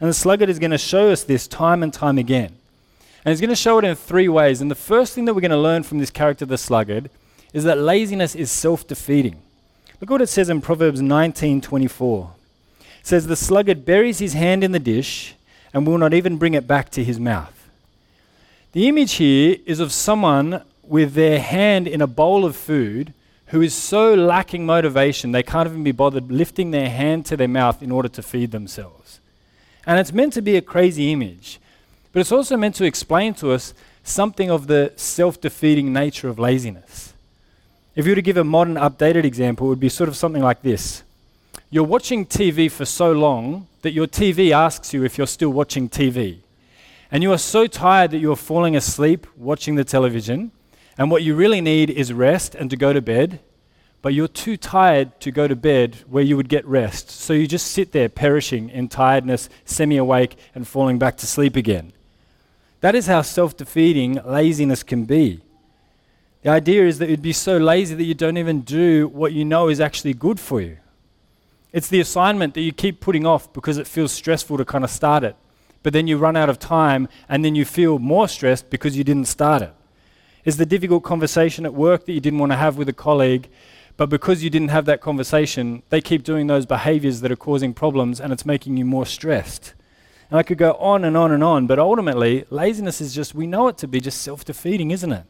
And 0.00 0.10
the 0.10 0.14
sluggard 0.14 0.48
is 0.48 0.58
going 0.58 0.72
to 0.72 0.78
show 0.78 1.10
us 1.10 1.22
this 1.24 1.46
time 1.46 1.82
and 1.82 1.94
time 1.94 2.18
again. 2.18 2.57
And 3.24 3.32
he's 3.32 3.40
going 3.40 3.50
to 3.50 3.56
show 3.56 3.78
it 3.78 3.84
in 3.84 3.94
three 3.94 4.28
ways. 4.28 4.60
And 4.60 4.70
the 4.70 4.76
first 4.76 5.14
thing 5.14 5.24
that 5.24 5.34
we're 5.34 5.40
going 5.40 5.50
to 5.50 5.56
learn 5.58 5.82
from 5.82 5.98
this 5.98 6.10
character, 6.10 6.46
the 6.46 6.58
sluggard, 6.58 7.10
is 7.52 7.64
that 7.64 7.78
laziness 7.78 8.34
is 8.34 8.50
self 8.50 8.86
defeating. 8.86 9.40
Look 10.00 10.10
what 10.10 10.22
it 10.22 10.28
says 10.28 10.48
in 10.48 10.60
Proverbs 10.60 11.00
19:24. 11.00 12.30
It 12.80 13.06
says, 13.06 13.26
The 13.26 13.36
sluggard 13.36 13.84
buries 13.84 14.18
his 14.18 14.34
hand 14.34 14.62
in 14.62 14.72
the 14.72 14.78
dish 14.78 15.34
and 15.72 15.86
will 15.86 15.98
not 15.98 16.14
even 16.14 16.38
bring 16.38 16.54
it 16.54 16.66
back 16.66 16.90
to 16.90 17.04
his 17.04 17.18
mouth. 17.18 17.54
The 18.72 18.88
image 18.88 19.14
here 19.14 19.56
is 19.66 19.80
of 19.80 19.92
someone 19.92 20.62
with 20.82 21.14
their 21.14 21.40
hand 21.40 21.88
in 21.88 22.00
a 22.00 22.06
bowl 22.06 22.44
of 22.44 22.56
food 22.56 23.12
who 23.46 23.62
is 23.62 23.74
so 23.74 24.14
lacking 24.14 24.66
motivation 24.66 25.32
they 25.32 25.42
can't 25.42 25.68
even 25.68 25.82
be 25.82 25.92
bothered 25.92 26.30
lifting 26.30 26.70
their 26.70 26.90
hand 26.90 27.26
to 27.26 27.36
their 27.36 27.48
mouth 27.48 27.82
in 27.82 27.90
order 27.90 28.08
to 28.08 28.22
feed 28.22 28.50
themselves. 28.50 29.20
And 29.86 29.98
it's 29.98 30.12
meant 30.12 30.34
to 30.34 30.42
be 30.42 30.56
a 30.56 30.62
crazy 30.62 31.12
image, 31.12 31.58
but 32.12 32.20
it's 32.20 32.32
also 32.32 32.56
meant 32.56 32.74
to 32.76 32.84
explain 32.84 33.34
to 33.34 33.52
us 33.52 33.74
something 34.02 34.50
of 34.50 34.66
the 34.66 34.92
self 34.96 35.40
defeating 35.40 35.92
nature 35.92 36.28
of 36.28 36.38
laziness. 36.38 37.14
If 37.94 38.06
you 38.06 38.12
were 38.12 38.16
to 38.16 38.22
give 38.22 38.36
a 38.36 38.44
modern 38.44 38.74
updated 38.74 39.24
example, 39.24 39.66
it 39.66 39.70
would 39.70 39.80
be 39.80 39.88
sort 39.88 40.08
of 40.08 40.16
something 40.16 40.42
like 40.42 40.62
this 40.62 41.02
You're 41.70 41.84
watching 41.84 42.26
TV 42.26 42.70
for 42.70 42.84
so 42.84 43.12
long 43.12 43.66
that 43.82 43.92
your 43.92 44.06
TV 44.06 44.52
asks 44.52 44.92
you 44.92 45.04
if 45.04 45.18
you're 45.18 45.26
still 45.26 45.50
watching 45.50 45.88
TV. 45.88 46.38
And 47.10 47.22
you 47.22 47.32
are 47.32 47.38
so 47.38 47.66
tired 47.66 48.10
that 48.10 48.18
you 48.18 48.30
are 48.32 48.36
falling 48.36 48.76
asleep 48.76 49.26
watching 49.36 49.76
the 49.76 49.84
television 49.84 50.52
and 50.98 51.12
what 51.12 51.22
you 51.22 51.36
really 51.36 51.60
need 51.60 51.90
is 51.90 52.12
rest 52.12 52.56
and 52.56 52.68
to 52.70 52.76
go 52.76 52.92
to 52.92 53.00
bed, 53.00 53.38
but 54.02 54.14
you're 54.14 54.28
too 54.28 54.56
tired 54.56 55.18
to 55.20 55.30
go 55.30 55.46
to 55.46 55.54
bed 55.54 55.96
where 56.08 56.24
you 56.24 56.36
would 56.36 56.48
get 56.48 56.66
rest. 56.66 57.10
So 57.10 57.32
you 57.32 57.46
just 57.46 57.68
sit 57.68 57.92
there 57.92 58.08
perishing 58.08 58.68
in 58.68 58.88
tiredness, 58.88 59.48
semi 59.64 59.96
awake, 59.96 60.36
and 60.56 60.66
falling 60.66 60.98
back 60.98 61.16
to 61.18 61.26
sleep 61.26 61.54
again. 61.54 61.92
That 62.80 62.94
is 62.94 63.06
how 63.06 63.22
self 63.22 63.56
defeating 63.56 64.20
laziness 64.24 64.82
can 64.82 65.04
be. 65.04 65.40
The 66.42 66.50
idea 66.50 66.86
is 66.86 66.98
that 66.98 67.08
you'd 67.08 67.22
be 67.22 67.32
so 67.32 67.56
lazy 67.56 67.94
that 67.96 68.04
you 68.04 68.14
don't 68.14 68.36
even 68.36 68.60
do 68.60 69.08
what 69.08 69.32
you 69.32 69.44
know 69.44 69.68
is 69.68 69.80
actually 69.80 70.14
good 70.14 70.38
for 70.38 70.60
you. 70.60 70.78
It's 71.72 71.88
the 71.88 72.00
assignment 72.00 72.54
that 72.54 72.60
you 72.60 72.72
keep 72.72 73.00
putting 73.00 73.26
off 73.26 73.52
because 73.52 73.76
it 73.76 73.86
feels 73.86 74.12
stressful 74.12 74.56
to 74.58 74.64
kind 74.64 74.84
of 74.84 74.90
start 74.90 75.24
it. 75.24 75.36
But 75.82 75.92
then 75.92 76.06
you 76.06 76.16
run 76.16 76.36
out 76.36 76.48
of 76.48 76.58
time 76.58 77.08
and 77.28 77.44
then 77.44 77.54
you 77.54 77.64
feel 77.64 77.98
more 77.98 78.28
stressed 78.28 78.70
because 78.70 78.96
you 78.96 79.04
didn't 79.04 79.26
start 79.26 79.62
it. 79.62 79.74
it 80.44 80.48
is 80.48 80.56
the 80.56 80.66
difficult 80.66 81.02
conversation 81.02 81.66
at 81.66 81.74
work 81.74 82.06
that 82.06 82.12
you 82.12 82.20
didn't 82.20 82.38
want 82.38 82.52
to 82.52 82.56
have 82.56 82.78
with 82.78 82.88
a 82.88 82.92
colleague, 82.92 83.48
but 83.96 84.08
because 84.08 84.44
you 84.44 84.50
didn't 84.50 84.68
have 84.68 84.84
that 84.86 85.00
conversation, 85.00 85.82
they 85.88 86.00
keep 86.00 86.22
doing 86.22 86.46
those 86.46 86.66
behaviors 86.66 87.20
that 87.20 87.32
are 87.32 87.36
causing 87.36 87.74
problems 87.74 88.20
and 88.20 88.32
it's 88.32 88.46
making 88.46 88.76
you 88.76 88.84
more 88.84 89.06
stressed. 89.06 89.74
And 90.30 90.38
I 90.38 90.42
could 90.42 90.58
go 90.58 90.72
on 90.74 91.04
and 91.04 91.16
on 91.16 91.32
and 91.32 91.42
on, 91.42 91.66
but 91.66 91.78
ultimately, 91.78 92.44
laziness 92.50 93.00
is 93.00 93.14
just, 93.14 93.34
we 93.34 93.46
know 93.46 93.68
it 93.68 93.78
to 93.78 93.88
be 93.88 94.00
just 94.00 94.20
self 94.20 94.44
defeating, 94.44 94.90
isn't 94.90 95.12
it? 95.12 95.24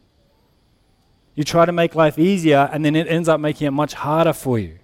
You 1.35 1.45
try 1.45 1.65
to 1.65 1.73
make 1.73 1.95
life 1.95 2.19
easier 2.19 2.69
and 2.73 2.85
then 2.85 2.97
it 2.97 3.07
ends 3.07 3.29
up 3.29 3.39
making 3.39 3.69
it 3.69 3.71
much 3.71 3.95
harder 3.95 4.33
for 4.33 4.59
you. 4.59 4.79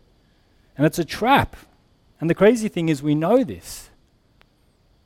And 0.77 0.87
it's 0.87 1.01
a 1.01 1.05
trap. 1.05 1.57
And 2.21 2.31
the 2.31 2.35
crazy 2.35 2.69
thing 2.69 2.89
is, 2.89 3.03
we 3.03 3.17
know 3.17 3.43
this. 3.43 3.91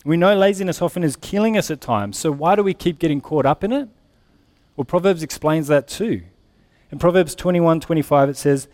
We 0.05 0.17
know 0.17 0.37
laziness 0.37 0.83
often 0.83 1.03
is 1.03 1.17
killing 1.17 1.57
us 1.57 1.71
at 1.71 1.81
times. 1.81 2.19
So 2.19 2.31
why 2.31 2.55
do 2.55 2.63
we 2.63 2.75
keep 2.75 2.99
getting 2.99 3.21
caught 3.21 3.47
up 3.47 3.65
in 3.65 3.73
it? 3.73 3.89
Well, 4.77 4.85
Proverbs 4.85 5.23
explains 5.23 5.69
that 5.69 5.89
too. 5.89 6.23
In 6.93 6.99
Proverbs 6.99 7.35
21:25 7.35 8.29
it 8.29 8.37
says, 8.37 8.69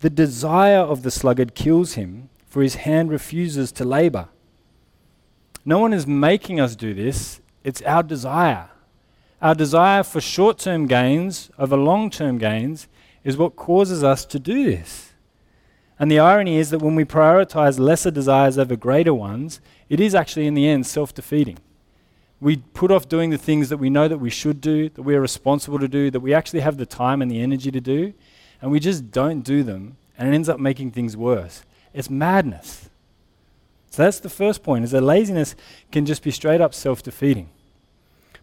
"The 0.00 0.10
desire 0.10 0.80
of 0.80 1.02
the 1.02 1.10
sluggard 1.10 1.54
kills 1.54 1.94
him, 1.94 2.28
for 2.46 2.62
his 2.62 2.74
hand 2.76 3.10
refuses 3.10 3.70
to 3.72 3.84
labor." 3.84 4.28
No 5.64 5.78
one 5.78 5.92
is 5.92 6.06
making 6.06 6.60
us 6.60 6.76
do 6.76 6.92
this, 6.92 7.40
it's 7.62 7.80
our 7.82 8.02
desire. 8.02 8.68
Our 9.40 9.54
desire 9.54 10.02
for 10.02 10.20
short-term 10.20 10.86
gains 10.86 11.50
over 11.58 11.76
long-term 11.76 12.38
gains 12.38 12.88
is 13.24 13.36
what 13.36 13.56
causes 13.56 14.04
us 14.04 14.24
to 14.26 14.38
do 14.38 14.64
this. 14.64 15.12
And 15.98 16.10
the 16.10 16.18
irony 16.18 16.56
is 16.56 16.70
that 16.70 16.82
when 16.82 16.94
we 16.94 17.04
prioritize 17.04 17.78
lesser 17.78 18.10
desires 18.10 18.58
over 18.58 18.76
greater 18.76 19.14
ones, 19.14 19.60
it 19.88 20.00
is 20.00 20.14
actually 20.14 20.46
in 20.46 20.54
the 20.54 20.68
end 20.68 20.86
self 20.86 21.14
defeating. 21.14 21.58
We 22.40 22.56
put 22.56 22.90
off 22.90 23.08
doing 23.08 23.30
the 23.30 23.38
things 23.38 23.68
that 23.70 23.78
we 23.78 23.88
know 23.90 24.08
that 24.08 24.18
we 24.18 24.28
should 24.28 24.60
do, 24.60 24.90
that 24.90 25.02
we 25.02 25.14
are 25.14 25.20
responsible 25.20 25.78
to 25.78 25.88
do, 25.88 26.10
that 26.10 26.20
we 26.20 26.34
actually 26.34 26.60
have 26.60 26.76
the 26.76 26.84
time 26.86 27.22
and 27.22 27.30
the 27.30 27.40
energy 27.40 27.70
to 27.70 27.80
do, 27.80 28.12
and 28.60 28.70
we 28.70 28.80
just 28.80 29.10
don't 29.10 29.40
do 29.40 29.62
them, 29.62 29.96
and 30.18 30.28
it 30.28 30.34
ends 30.34 30.48
up 30.48 30.60
making 30.60 30.90
things 30.90 31.16
worse. 31.16 31.64
It's 31.94 32.10
madness. 32.10 32.90
So 33.94 34.02
that's 34.02 34.18
the 34.18 34.28
first 34.28 34.64
point, 34.64 34.82
is 34.82 34.90
that 34.90 35.02
laziness 35.02 35.54
can 35.92 36.04
just 36.04 36.24
be 36.24 36.32
straight 36.32 36.60
up 36.60 36.74
self-defeating. 36.74 37.48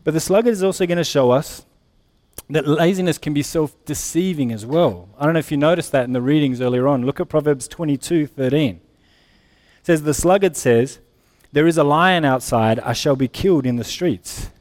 But 0.06 0.14
the 0.14 0.22
sluggard 0.22 0.54
is 0.54 0.64
also 0.64 0.86
going 0.86 0.98
to 0.98 1.04
show 1.04 1.32
us 1.32 1.66
that 2.50 2.66
laziness 2.66 3.18
can 3.18 3.34
be 3.34 3.44
self-deceiving 3.44 4.54
as 4.54 4.66
well. 4.66 5.10
I 5.20 5.26
don't 5.26 5.34
know 5.34 5.40
if 5.40 5.52
you 5.52 5.58
noticed 5.58 5.92
that 5.92 6.06
in 6.06 6.14
the 6.14 6.22
readings 6.22 6.62
earlier 6.62 6.88
on. 6.88 7.06
Look 7.06 7.20
at 7.20 7.28
Proverbs 7.28 7.68
22:13. 7.68 8.76
It 8.76 8.82
says 9.84 10.04
the 10.04 10.14
sluggard 10.14 10.56
says, 10.56 11.00
there 11.52 11.68
is 11.68 11.78
a 11.78 11.84
lion 11.84 12.24
outside, 12.24 12.80
I 12.80 12.94
shall 12.94 13.18
be 13.18 13.28
killed 13.28 13.66
in 13.66 13.76
the 13.76 13.84
streets. 13.84 14.52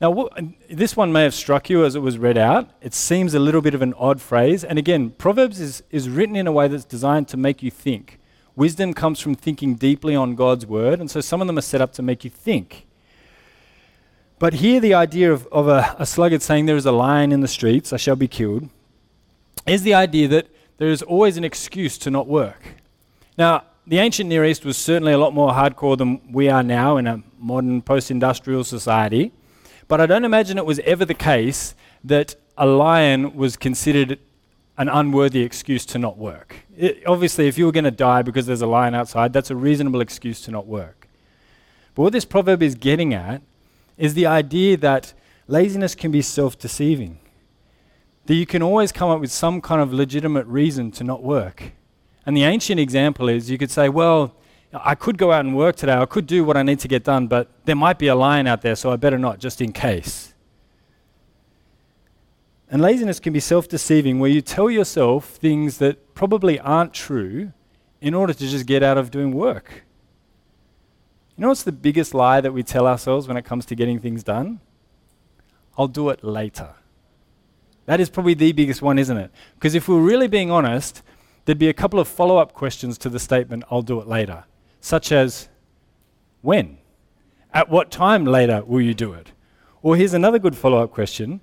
Now, 0.00 0.28
this 0.68 0.96
one 0.96 1.12
may 1.12 1.22
have 1.22 1.34
struck 1.34 1.70
you 1.70 1.84
as 1.84 1.94
it 1.94 2.00
was 2.00 2.18
read 2.18 2.36
out. 2.36 2.70
It 2.80 2.92
seems 2.92 3.34
a 3.34 3.38
little 3.38 3.60
bit 3.60 3.72
of 3.72 3.82
an 3.82 3.94
odd 3.94 4.20
phrase. 4.20 4.64
And 4.64 4.80
again, 4.80 5.10
Proverbs 5.10 5.60
is, 5.60 5.84
is 5.92 6.08
written 6.08 6.34
in 6.34 6.48
a 6.48 6.52
way 6.52 6.66
that's 6.66 6.84
designed 6.84 7.28
to 7.28 7.36
make 7.36 7.62
you 7.62 7.70
think. 7.70 8.18
Wisdom 8.56 8.94
comes 8.94 9.20
from 9.20 9.34
thinking 9.34 9.74
deeply 9.74 10.16
on 10.16 10.34
God's 10.34 10.64
word, 10.64 10.98
and 10.98 11.10
so 11.10 11.20
some 11.20 11.42
of 11.42 11.46
them 11.46 11.58
are 11.58 11.62
set 11.62 11.82
up 11.82 11.92
to 11.92 12.02
make 12.02 12.24
you 12.24 12.30
think. 12.30 12.86
But 14.38 14.54
here, 14.54 14.80
the 14.80 14.94
idea 14.94 15.30
of, 15.30 15.46
of 15.52 15.68
a, 15.68 15.94
a 15.98 16.06
sluggard 16.06 16.40
saying, 16.40 16.64
There 16.64 16.76
is 16.76 16.86
a 16.86 16.92
lion 16.92 17.32
in 17.32 17.40
the 17.40 17.48
streets, 17.48 17.92
I 17.92 17.98
shall 17.98 18.16
be 18.16 18.28
killed, 18.28 18.68
is 19.66 19.82
the 19.82 19.92
idea 19.92 20.26
that 20.28 20.48
there 20.78 20.88
is 20.88 21.02
always 21.02 21.36
an 21.36 21.44
excuse 21.44 21.98
to 21.98 22.10
not 22.10 22.26
work. 22.26 22.76
Now, 23.36 23.64
the 23.86 23.98
ancient 23.98 24.28
Near 24.28 24.44
East 24.44 24.64
was 24.64 24.76
certainly 24.76 25.12
a 25.12 25.18
lot 25.18 25.34
more 25.34 25.52
hardcore 25.52 25.96
than 25.96 26.20
we 26.32 26.48
are 26.48 26.62
now 26.62 26.96
in 26.96 27.06
a 27.06 27.22
modern 27.38 27.82
post 27.82 28.10
industrial 28.10 28.64
society. 28.64 29.32
But 29.86 30.00
I 30.00 30.06
don't 30.06 30.24
imagine 30.24 30.58
it 30.58 30.66
was 30.66 30.80
ever 30.80 31.04
the 31.04 31.14
case 31.14 31.74
that 32.02 32.34
a 32.58 32.66
lion 32.66 33.36
was 33.36 33.56
considered 33.56 34.18
an 34.78 34.88
unworthy 34.88 35.42
excuse 35.42 35.86
to 35.86 35.98
not 35.98 36.18
work. 36.18 36.56
It, 36.76 37.02
obviously, 37.06 37.48
if 37.48 37.56
you 37.56 37.66
were 37.66 37.72
going 37.72 37.84
to 37.84 37.90
die 37.90 38.22
because 38.22 38.46
there's 38.46 38.62
a 38.62 38.66
lion 38.66 38.94
outside, 38.94 39.32
that's 39.32 39.50
a 39.50 39.56
reasonable 39.56 40.00
excuse 40.00 40.40
to 40.42 40.50
not 40.50 40.66
work. 40.66 41.08
But 41.94 42.02
what 42.02 42.12
this 42.12 42.26
proverb 42.26 42.62
is 42.62 42.74
getting 42.74 43.14
at 43.14 43.42
is 43.96 44.14
the 44.14 44.26
idea 44.26 44.76
that 44.76 45.14
laziness 45.48 45.94
can 45.94 46.10
be 46.10 46.20
self 46.20 46.58
deceiving, 46.58 47.18
that 48.26 48.34
you 48.34 48.44
can 48.44 48.62
always 48.62 48.92
come 48.92 49.08
up 49.08 49.20
with 49.20 49.32
some 49.32 49.60
kind 49.60 49.80
of 49.80 49.92
legitimate 49.92 50.46
reason 50.46 50.90
to 50.92 51.04
not 51.04 51.22
work. 51.22 51.72
And 52.26 52.36
the 52.36 52.44
ancient 52.44 52.78
example 52.78 53.28
is 53.28 53.50
you 53.50 53.56
could 53.56 53.70
say, 53.70 53.88
well, 53.88 54.34
I 54.74 54.94
could 54.94 55.16
go 55.16 55.32
out 55.32 55.44
and 55.44 55.56
work 55.56 55.76
today, 55.76 55.94
I 55.94 56.04
could 56.04 56.26
do 56.26 56.44
what 56.44 56.56
I 56.56 56.62
need 56.62 56.80
to 56.80 56.88
get 56.88 57.04
done, 57.04 57.28
but 57.28 57.48
there 57.64 57.76
might 57.76 57.98
be 57.98 58.08
a 58.08 58.14
lion 58.14 58.46
out 58.46 58.62
there, 58.62 58.76
so 58.76 58.90
I 58.90 58.96
better 58.96 59.18
not, 59.18 59.38
just 59.38 59.60
in 59.60 59.72
case. 59.72 60.34
And 62.70 62.82
laziness 62.82 63.20
can 63.20 63.32
be 63.32 63.40
self 63.40 63.68
deceiving, 63.68 64.18
where 64.18 64.30
you 64.30 64.40
tell 64.40 64.70
yourself 64.70 65.26
things 65.26 65.78
that 65.78 66.14
probably 66.14 66.58
aren't 66.58 66.92
true 66.92 67.52
in 68.00 68.14
order 68.14 68.32
to 68.32 68.46
just 68.46 68.66
get 68.66 68.82
out 68.82 68.98
of 68.98 69.10
doing 69.10 69.32
work. 69.32 69.84
You 71.36 71.42
know 71.42 71.48
what's 71.48 71.62
the 71.62 71.72
biggest 71.72 72.14
lie 72.14 72.40
that 72.40 72.52
we 72.52 72.62
tell 72.62 72.86
ourselves 72.86 73.28
when 73.28 73.36
it 73.36 73.44
comes 73.44 73.66
to 73.66 73.74
getting 73.74 74.00
things 74.00 74.22
done? 74.22 74.60
I'll 75.76 75.88
do 75.88 76.08
it 76.08 76.24
later. 76.24 76.74
That 77.84 78.00
is 78.00 78.10
probably 78.10 78.34
the 78.34 78.52
biggest 78.52 78.82
one, 78.82 78.98
isn't 78.98 79.16
it? 79.16 79.30
Because 79.54 79.74
if 79.74 79.86
we're 79.86 80.00
really 80.00 80.26
being 80.26 80.50
honest, 80.50 81.02
there'd 81.44 81.58
be 81.58 81.68
a 81.68 81.74
couple 81.74 82.00
of 82.00 82.08
follow 82.08 82.38
up 82.38 82.52
questions 82.52 82.98
to 82.98 83.08
the 83.08 83.20
statement, 83.20 83.64
I'll 83.70 83.82
do 83.82 84.00
it 84.00 84.08
later, 84.08 84.44
such 84.80 85.12
as, 85.12 85.48
when? 86.42 86.78
At 87.52 87.68
what 87.68 87.90
time 87.90 88.24
later 88.24 88.64
will 88.64 88.80
you 88.80 88.94
do 88.94 89.12
it? 89.12 89.32
Or 89.82 89.96
here's 89.96 90.14
another 90.14 90.38
good 90.38 90.56
follow 90.56 90.82
up 90.82 90.90
question 90.90 91.40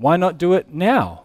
why 0.00 0.16
not 0.16 0.38
do 0.38 0.54
it 0.54 0.72
now? 0.72 1.24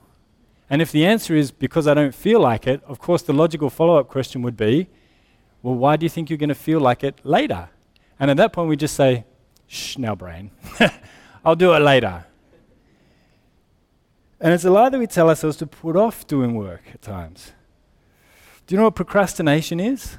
And 0.69 0.81
if 0.81 0.91
the 0.91 1.05
answer 1.05 1.33
is 1.33 1.49
because 1.49 1.87
I 1.87 1.93
don't 1.93 2.13
feel 2.13 2.41
like 2.41 2.67
it, 2.67 2.83
of 2.83 2.99
course, 2.99 3.21
the 3.21 3.31
logical 3.31 3.69
follow 3.69 3.97
up 3.97 4.09
question 4.09 4.41
would 4.41 4.57
be, 4.57 4.89
well, 5.63 5.75
why 5.75 5.95
do 5.95 6.05
you 6.05 6.09
think 6.09 6.29
you're 6.29 6.37
going 6.37 6.49
to 6.49 6.55
feel 6.55 6.81
like 6.81 7.01
it 7.01 7.19
later? 7.23 7.69
And 8.19 8.29
at 8.29 8.35
that 8.37 8.51
point, 8.51 8.67
we 8.67 8.75
just 8.75 8.95
say, 8.95 9.23
shh, 9.65 9.97
now, 9.97 10.13
brain. 10.13 10.51
I'll 11.45 11.55
do 11.55 11.73
it 11.73 11.79
later. 11.79 12.25
And 14.41 14.53
it's 14.53 14.65
a 14.65 14.69
lie 14.69 14.89
that 14.89 14.99
we 14.99 15.07
tell 15.07 15.29
ourselves 15.29 15.55
to 15.57 15.67
put 15.67 15.95
off 15.95 16.27
doing 16.27 16.53
work 16.55 16.81
at 16.93 17.01
times. 17.01 17.53
Do 18.67 18.75
you 18.75 18.77
know 18.77 18.85
what 18.85 18.95
procrastination 18.95 19.79
is? 19.79 20.17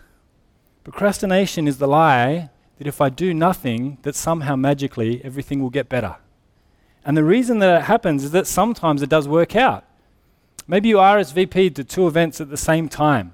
Procrastination 0.82 1.68
is 1.68 1.76
the 1.76 1.86
lie 1.86 2.48
that 2.78 2.86
if 2.86 3.02
I 3.02 3.10
do 3.10 3.34
nothing, 3.34 3.98
that 4.02 4.14
somehow 4.14 4.56
magically 4.56 5.22
everything 5.22 5.60
will 5.60 5.70
get 5.70 5.90
better. 5.90 6.16
And 7.06 7.16
the 7.16 7.22
reason 7.22 7.60
that 7.60 7.82
it 7.82 7.84
happens 7.84 8.24
is 8.24 8.32
that 8.32 8.48
sometimes 8.48 9.00
it 9.00 9.08
does 9.08 9.28
work 9.28 9.54
out. 9.54 9.84
Maybe 10.66 10.88
you 10.88 10.96
RSVP 10.96 11.72
to 11.76 11.84
two 11.84 12.08
events 12.08 12.40
at 12.40 12.50
the 12.50 12.56
same 12.56 12.88
time, 12.88 13.32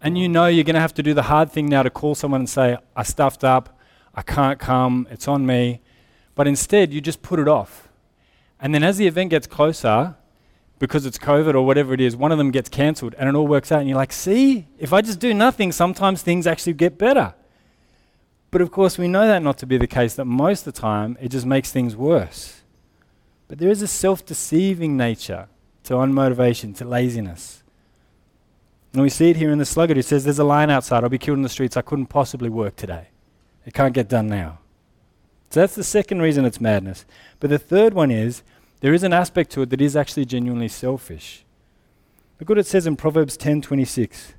and 0.00 0.16
you 0.16 0.30
know 0.30 0.46
you're 0.46 0.64
going 0.64 0.74
to 0.74 0.80
have 0.80 0.94
to 0.94 1.02
do 1.02 1.12
the 1.12 1.24
hard 1.24 1.52
thing 1.52 1.66
now 1.66 1.82
to 1.82 1.90
call 1.90 2.14
someone 2.14 2.40
and 2.40 2.48
say, 2.48 2.78
I 2.96 3.02
stuffed 3.02 3.44
up, 3.44 3.78
I 4.14 4.22
can't 4.22 4.58
come, 4.58 5.06
it's 5.10 5.28
on 5.28 5.44
me. 5.44 5.82
But 6.34 6.48
instead, 6.48 6.94
you 6.94 7.02
just 7.02 7.20
put 7.20 7.38
it 7.38 7.48
off. 7.48 7.90
And 8.58 8.74
then 8.74 8.82
as 8.82 8.96
the 8.96 9.06
event 9.06 9.28
gets 9.28 9.46
closer, 9.46 10.16
because 10.78 11.04
it's 11.04 11.18
COVID 11.18 11.54
or 11.54 11.66
whatever 11.66 11.92
it 11.92 12.00
is, 12.00 12.16
one 12.16 12.32
of 12.32 12.38
them 12.38 12.50
gets 12.50 12.70
cancelled 12.70 13.14
and 13.18 13.28
it 13.28 13.34
all 13.34 13.46
works 13.46 13.70
out. 13.70 13.80
And 13.80 13.90
you're 13.90 13.98
like, 13.98 14.12
see, 14.12 14.68
if 14.78 14.94
I 14.94 15.02
just 15.02 15.20
do 15.20 15.34
nothing, 15.34 15.70
sometimes 15.70 16.22
things 16.22 16.46
actually 16.46 16.72
get 16.72 16.96
better. 16.96 17.34
But 18.50 18.62
of 18.62 18.70
course, 18.70 18.96
we 18.96 19.06
know 19.06 19.26
that 19.26 19.42
not 19.42 19.58
to 19.58 19.66
be 19.66 19.76
the 19.76 19.86
case, 19.86 20.14
that 20.14 20.24
most 20.24 20.66
of 20.66 20.72
the 20.72 20.80
time 20.80 21.18
it 21.20 21.28
just 21.28 21.44
makes 21.44 21.70
things 21.70 21.94
worse. 21.94 22.62
But 23.48 23.58
there 23.58 23.70
is 23.70 23.82
a 23.82 23.86
self 23.86 24.24
deceiving 24.24 24.96
nature 24.96 25.48
to 25.84 25.94
unmotivation, 25.94 26.74
to 26.76 26.84
laziness. 26.84 27.62
And 28.92 29.02
we 29.02 29.08
see 29.08 29.30
it 29.30 29.36
here 29.36 29.50
in 29.50 29.58
the 29.58 29.66
sluggard 29.66 29.96
who 29.96 30.02
says, 30.02 30.24
There's 30.24 30.38
a 30.38 30.44
lion 30.44 30.70
outside, 30.70 31.04
I'll 31.04 31.10
be 31.10 31.18
killed 31.18 31.38
in 31.38 31.42
the 31.42 31.48
streets, 31.48 31.76
I 31.76 31.82
couldn't 31.82 32.06
possibly 32.06 32.48
work 32.48 32.76
today. 32.76 33.08
It 33.64 33.74
can't 33.74 33.94
get 33.94 34.08
done 34.08 34.28
now. 34.28 34.58
So 35.50 35.60
that's 35.60 35.74
the 35.74 35.84
second 35.84 36.22
reason 36.22 36.44
it's 36.44 36.60
madness. 36.60 37.04
But 37.40 37.50
the 37.50 37.58
third 37.58 37.94
one 37.94 38.10
is, 38.10 38.42
there 38.80 38.94
is 38.94 39.02
an 39.02 39.12
aspect 39.12 39.50
to 39.52 39.62
it 39.62 39.70
that 39.70 39.80
is 39.80 39.96
actually 39.96 40.24
genuinely 40.24 40.68
selfish. 40.68 41.44
Look 42.38 42.48
what 42.48 42.58
it 42.58 42.66
says 42.66 42.86
in 42.86 42.96
Proverbs 42.96 43.36
10:26. 43.36 44.34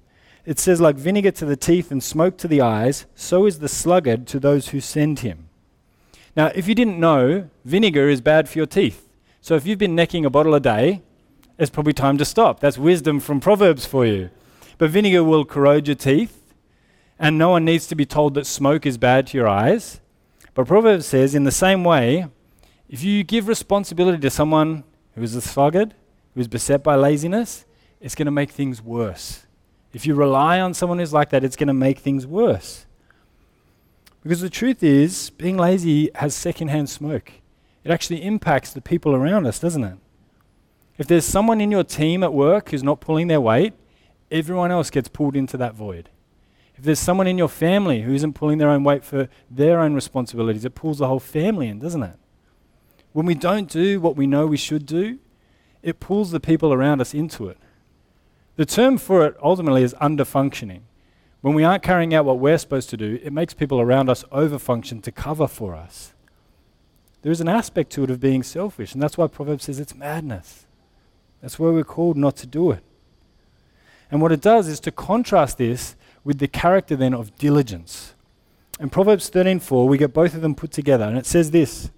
It 0.46 0.60
says 0.60 0.80
like 0.80 0.96
vinegar 0.96 1.32
to 1.32 1.46
the 1.46 1.58
teeth 1.58 1.92
and 1.92 2.02
smoke 2.02 2.38
to 2.38 2.48
the 2.48 2.62
eyes, 2.62 3.06
so 3.16 3.46
is 3.46 3.60
the 3.60 3.68
sluggard 3.68 4.28
to 4.28 4.40
those 4.40 4.70
who 4.70 4.80
send 4.80 5.20
him. 5.20 5.47
Now, 6.38 6.52
if 6.54 6.68
you 6.68 6.76
didn't 6.76 7.00
know, 7.00 7.50
vinegar 7.66 8.08
is 8.08 8.22
bad 8.22 8.48
for 8.48 8.60
your 8.60 8.68
teeth. 8.68 9.10
So 9.42 9.56
if 9.56 9.66
you've 9.66 9.80
been 9.80 9.96
necking 9.96 10.24
a 10.24 10.30
bottle 10.30 10.54
a 10.54 10.60
day, 10.60 11.02
it's 11.58 11.72
probably 11.72 11.94
time 11.94 12.20
to 12.20 12.26
stop. 12.26 12.60
That's 12.60 12.78
wisdom 12.78 13.20
from 13.20 13.40
Proverbs 13.40 13.88
for 13.88 14.06
you. 14.06 14.30
But 14.78 14.92
vinegar 14.92 15.24
will 15.24 15.46
corrode 15.46 15.88
your 15.88 15.96
teeth, 15.96 16.54
and 17.18 17.40
no 17.40 17.50
one 17.50 17.66
needs 17.66 17.88
to 17.88 17.96
be 17.96 18.06
told 18.06 18.36
that 18.36 18.46
smoke 18.46 18.86
is 18.86 19.00
bad 19.00 19.26
to 19.28 19.38
your 19.38 19.48
eyes. 19.48 20.00
But 20.54 20.68
Proverbs 20.68 21.08
says, 21.08 21.34
in 21.34 21.44
the 21.44 21.52
same 21.52 21.84
way, 21.84 22.28
if 22.88 23.04
you 23.04 23.24
give 23.24 23.48
responsibility 23.48 24.20
to 24.20 24.30
someone 24.30 24.84
who 25.16 25.24
is 25.24 25.34
a 25.34 25.42
sluggard, 25.42 25.96
who 26.36 26.42
is 26.42 26.48
beset 26.48 26.84
by 26.84 26.96
laziness, 26.96 27.66
it's 28.00 28.14
going 28.14 28.28
to 28.28 28.32
make 28.32 28.52
things 28.52 28.80
worse. 28.80 29.48
If 29.92 30.06
you 30.06 30.14
rely 30.14 30.62
on 30.62 30.76
someone 30.76 31.00
who's 31.00 31.14
like 31.14 31.32
that, 31.32 31.44
it's 31.44 31.56
going 31.56 31.68
to 31.68 31.74
make 31.74 31.98
things 31.98 32.28
worse. 32.28 32.86
Because 34.28 34.42
the 34.42 34.50
truth 34.50 34.84
is, 34.84 35.30
being 35.30 35.56
lazy 35.56 36.12
has 36.16 36.36
secondhand 36.36 36.90
smoke. 36.90 37.32
It 37.86 37.92
actually 37.92 38.26
impacts 38.26 38.74
the 38.74 38.82
people 38.82 39.16
around 39.16 39.46
us, 39.46 39.58
doesn't 39.58 39.86
it? 39.86 39.98
If 40.98 41.08
there's 41.08 41.24
someone 41.24 41.62
in 41.62 41.72
your 41.72 41.86
team 41.86 42.24
at 42.24 42.34
work 42.34 42.72
who's 42.72 42.84
not 42.84 43.00
pulling 43.00 43.28
their 43.28 43.40
weight, 43.40 43.74
everyone 44.30 44.70
else 44.70 44.90
gets 44.90 45.08
pulled 45.08 45.38
into 45.38 45.56
that 45.56 45.76
void. 45.76 46.10
If 46.76 46.84
there's 46.84 47.00
someone 47.00 47.26
in 47.26 47.38
your 47.38 47.48
family 47.48 48.02
who 48.02 48.14
isn't 48.14 48.34
pulling 48.34 48.58
their 48.58 48.70
own 48.70 48.84
weight 48.84 49.06
for 49.06 49.30
their 49.50 49.80
own 49.80 49.94
responsibilities, 49.94 50.66
it 50.66 50.76
pulls 50.76 50.98
the 50.98 51.08
whole 51.08 51.22
family 51.22 51.70
in, 51.70 51.80
doesn't 51.80 52.04
it? 52.04 52.18
When 53.14 53.26
we 53.26 53.34
don't 53.34 53.70
do 53.70 54.02
what 54.02 54.18
we 54.18 54.28
know 54.28 54.46
we 54.46 54.58
should 54.58 54.86
do, 54.86 55.20
it 55.82 56.02
pulls 56.02 56.32
the 56.32 56.42
people 56.42 56.74
around 56.74 57.00
us 57.00 57.14
into 57.14 57.48
it. 57.48 57.58
The 58.58 58.66
term 58.66 58.98
for 58.98 59.26
it 59.26 59.38
ultimately 59.42 59.84
is 59.84 59.94
underfunctioning. 60.02 60.82
When 61.42 61.54
we 61.54 61.64
aren't 61.64 61.84
carrying 61.84 62.14
out 62.14 62.26
what 62.26 62.40
we're 62.40 62.58
supposed 62.58 62.90
to 62.90 62.98
do, 62.98 63.20
it 63.22 63.32
makes 63.32 63.54
people 63.54 63.80
around 63.80 64.10
us 64.10 64.24
overfunction 64.26 65.02
to 65.04 65.12
cover 65.12 65.48
for 65.48 65.76
us. 65.76 66.14
There 67.22 67.32
is 67.32 67.42
an 67.42 67.48
aspect 67.48 67.92
to 67.92 68.04
it 68.04 68.10
of 68.10 68.20
being 68.20 68.44
selfish, 68.44 68.94
and 68.94 69.02
that's 69.02 69.18
why 69.18 69.28
Proverbs 69.28 69.66
says 69.66 69.80
it's 69.80 69.96
madness. 69.96 70.66
That's 71.42 71.60
why 71.60 71.70
we're 71.70 71.84
called 71.84 72.18
not 72.18 72.36
to 72.38 72.48
do 72.48 72.72
it. 72.72 72.84
And 74.10 74.22
what 74.22 74.32
it 74.32 74.42
does 74.42 74.68
is 74.68 74.80
to 74.82 74.92
contrast 74.92 75.58
this 75.58 75.96
with 76.24 76.40
the 76.40 76.48
character 76.48 76.96
then 76.96 77.14
of 77.14 77.38
diligence. 77.38 78.14
In 78.80 78.90
Proverbs 78.90 79.30
13:4, 79.30 79.88
we 79.88 79.98
get 79.98 80.14
both 80.14 80.34
of 80.34 80.42
them 80.42 80.56
put 80.56 80.72
together, 80.72 81.06
and 81.06 81.18
it 81.18 81.26
says 81.26 81.52
this: 81.52 81.90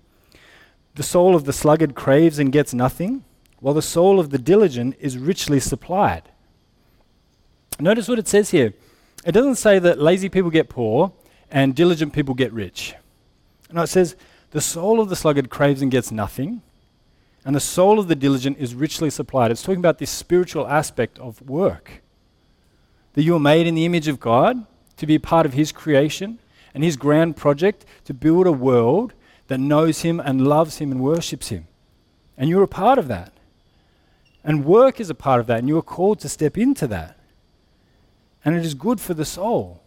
the 0.96 1.04
soul 1.04 1.36
of 1.36 1.46
the 1.46 1.54
sluggard 1.54 1.96
craves 1.96 2.40
and 2.40 2.52
gets 2.52 2.74
nothing, 2.74 3.24
while 3.60 3.74
the 3.74 3.82
soul 3.82 4.20
of 4.20 4.32
the 4.32 4.38
diligent 4.38 4.96
is 5.00 5.18
richly 5.18 5.60
supplied. 5.60 6.24
Notice 7.80 8.08
what 8.08 8.20
it 8.20 8.28
says 8.28 8.50
here. 8.52 8.74
It 9.26 9.34
doesn't 9.34 9.56
say 9.56 9.80
that 9.80 10.00
lazy 10.00 10.30
people 10.30 10.50
get 10.50 10.70
poor 10.70 11.12
and 11.52 11.76
diligent 11.76 12.14
people 12.14 12.36
get 12.36 12.54
rich. 12.54 12.96
No, 13.72 13.84
it 13.84 13.88
says 13.88 14.16
The 14.52 14.62
soul 14.62 15.00
of 15.00 15.10
the 15.10 15.16
sluggard 15.16 15.50
craves 15.50 15.82
and 15.82 15.92
gets 15.92 16.12
nothing, 16.12 16.62
and 17.46 17.56
the 17.56 17.60
soul 17.60 18.00
of 18.00 18.08
the 18.08 18.16
diligent 18.16 18.58
is 18.58 18.76
richly 18.76 19.10
supplied. 19.10 19.52
It's 19.52 19.64
talking 19.64 19.80
about 19.80 19.98
this 19.98 20.10
spiritual 20.10 20.68
aspect 20.68 21.20
of 21.20 21.42
work. 21.42 22.02
That 23.14 23.24
you 23.24 23.36
are 23.36 23.40
made 23.40 23.68
in 23.68 23.76
the 23.76 23.86
image 23.86 24.08
of 24.08 24.20
God 24.20 24.66
to 24.98 25.06
be 25.06 25.20
part 25.20 25.46
of 25.46 25.54
His 25.54 25.72
creation 25.72 26.40
and 26.74 26.84
His 26.84 26.98
grand 26.98 27.36
project 27.36 27.86
to 28.06 28.14
build 28.14 28.48
a 28.48 28.52
world 28.52 29.14
that 29.48 29.60
knows 29.60 30.02
Him 30.02 30.20
and 30.20 30.48
loves 30.48 30.78
Him 30.78 30.92
and 30.92 31.02
worships 31.02 31.50
Him. 31.50 31.68
And 32.38 32.50
you're 32.50 32.64
a 32.64 32.68
part 32.68 32.98
of 32.98 33.08
that. 33.08 33.34
And 34.44 34.66
work 34.66 35.00
is 35.00 35.10
a 35.10 35.16
part 35.16 35.40
of 35.42 35.48
that, 35.48 35.60
and 35.60 35.68
you 35.68 35.78
are 35.78 35.84
called 35.84 36.20
to 36.22 36.30
step 36.30 36.58
into 36.58 36.88
that. 36.88 37.19
And 38.44 38.56
it 38.56 38.66
is 38.66 38.74
good 38.74 39.00
for 39.02 39.14
the 39.14 39.26
soul. 39.26 39.82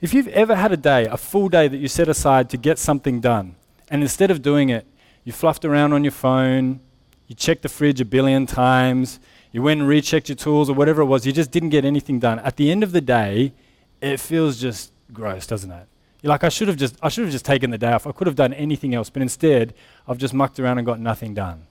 If 0.00 0.12
you've 0.12 0.28
ever 0.28 0.54
had 0.54 0.72
a 0.72 0.76
day, 0.76 1.06
a 1.06 1.16
full 1.16 1.48
day 1.48 1.68
that 1.68 1.78
you 1.78 1.88
set 1.88 2.08
aside 2.08 2.50
to 2.50 2.56
get 2.56 2.78
something 2.78 3.20
done, 3.20 3.56
and 3.88 4.02
instead 4.02 4.30
of 4.30 4.42
doing 4.42 4.68
it, 4.68 4.86
you 5.24 5.32
fluffed 5.32 5.64
around 5.64 5.92
on 5.92 6.04
your 6.04 6.12
phone, 6.12 6.80
you 7.26 7.34
checked 7.34 7.62
the 7.62 7.68
fridge 7.68 8.00
a 8.00 8.04
billion 8.04 8.46
times, 8.46 9.18
you 9.52 9.62
went 9.62 9.80
and 9.80 9.88
rechecked 9.88 10.28
your 10.28 10.36
tools 10.36 10.68
or 10.68 10.74
whatever 10.74 11.00
it 11.00 11.06
was, 11.06 11.26
you 11.26 11.32
just 11.32 11.50
didn't 11.50 11.70
get 11.70 11.84
anything 11.84 12.20
done. 12.20 12.38
At 12.40 12.56
the 12.56 12.70
end 12.70 12.82
of 12.82 12.92
the 12.92 13.00
day, 13.00 13.54
it 14.02 14.20
feels 14.20 14.60
just 14.60 14.92
gross, 15.12 15.46
doesn't 15.46 15.70
it? 15.70 15.88
You're 16.22 16.30
like, 16.30 16.44
I 16.44 16.50
should 16.50 16.68
have 16.68 16.76
just, 16.76 16.96
I 17.02 17.08
should 17.08 17.24
have 17.24 17.32
just 17.32 17.44
taken 17.44 17.70
the 17.70 17.78
day 17.78 17.92
off. 17.92 18.06
I 18.06 18.12
could 18.12 18.26
have 18.26 18.36
done 18.36 18.52
anything 18.52 18.94
else, 18.94 19.08
but 19.08 19.22
instead, 19.22 19.72
I've 20.06 20.18
just 20.18 20.34
mucked 20.34 20.60
around 20.60 20.78
and 20.78 20.86
got 20.86 21.00
nothing 21.00 21.34
done. 21.34 21.66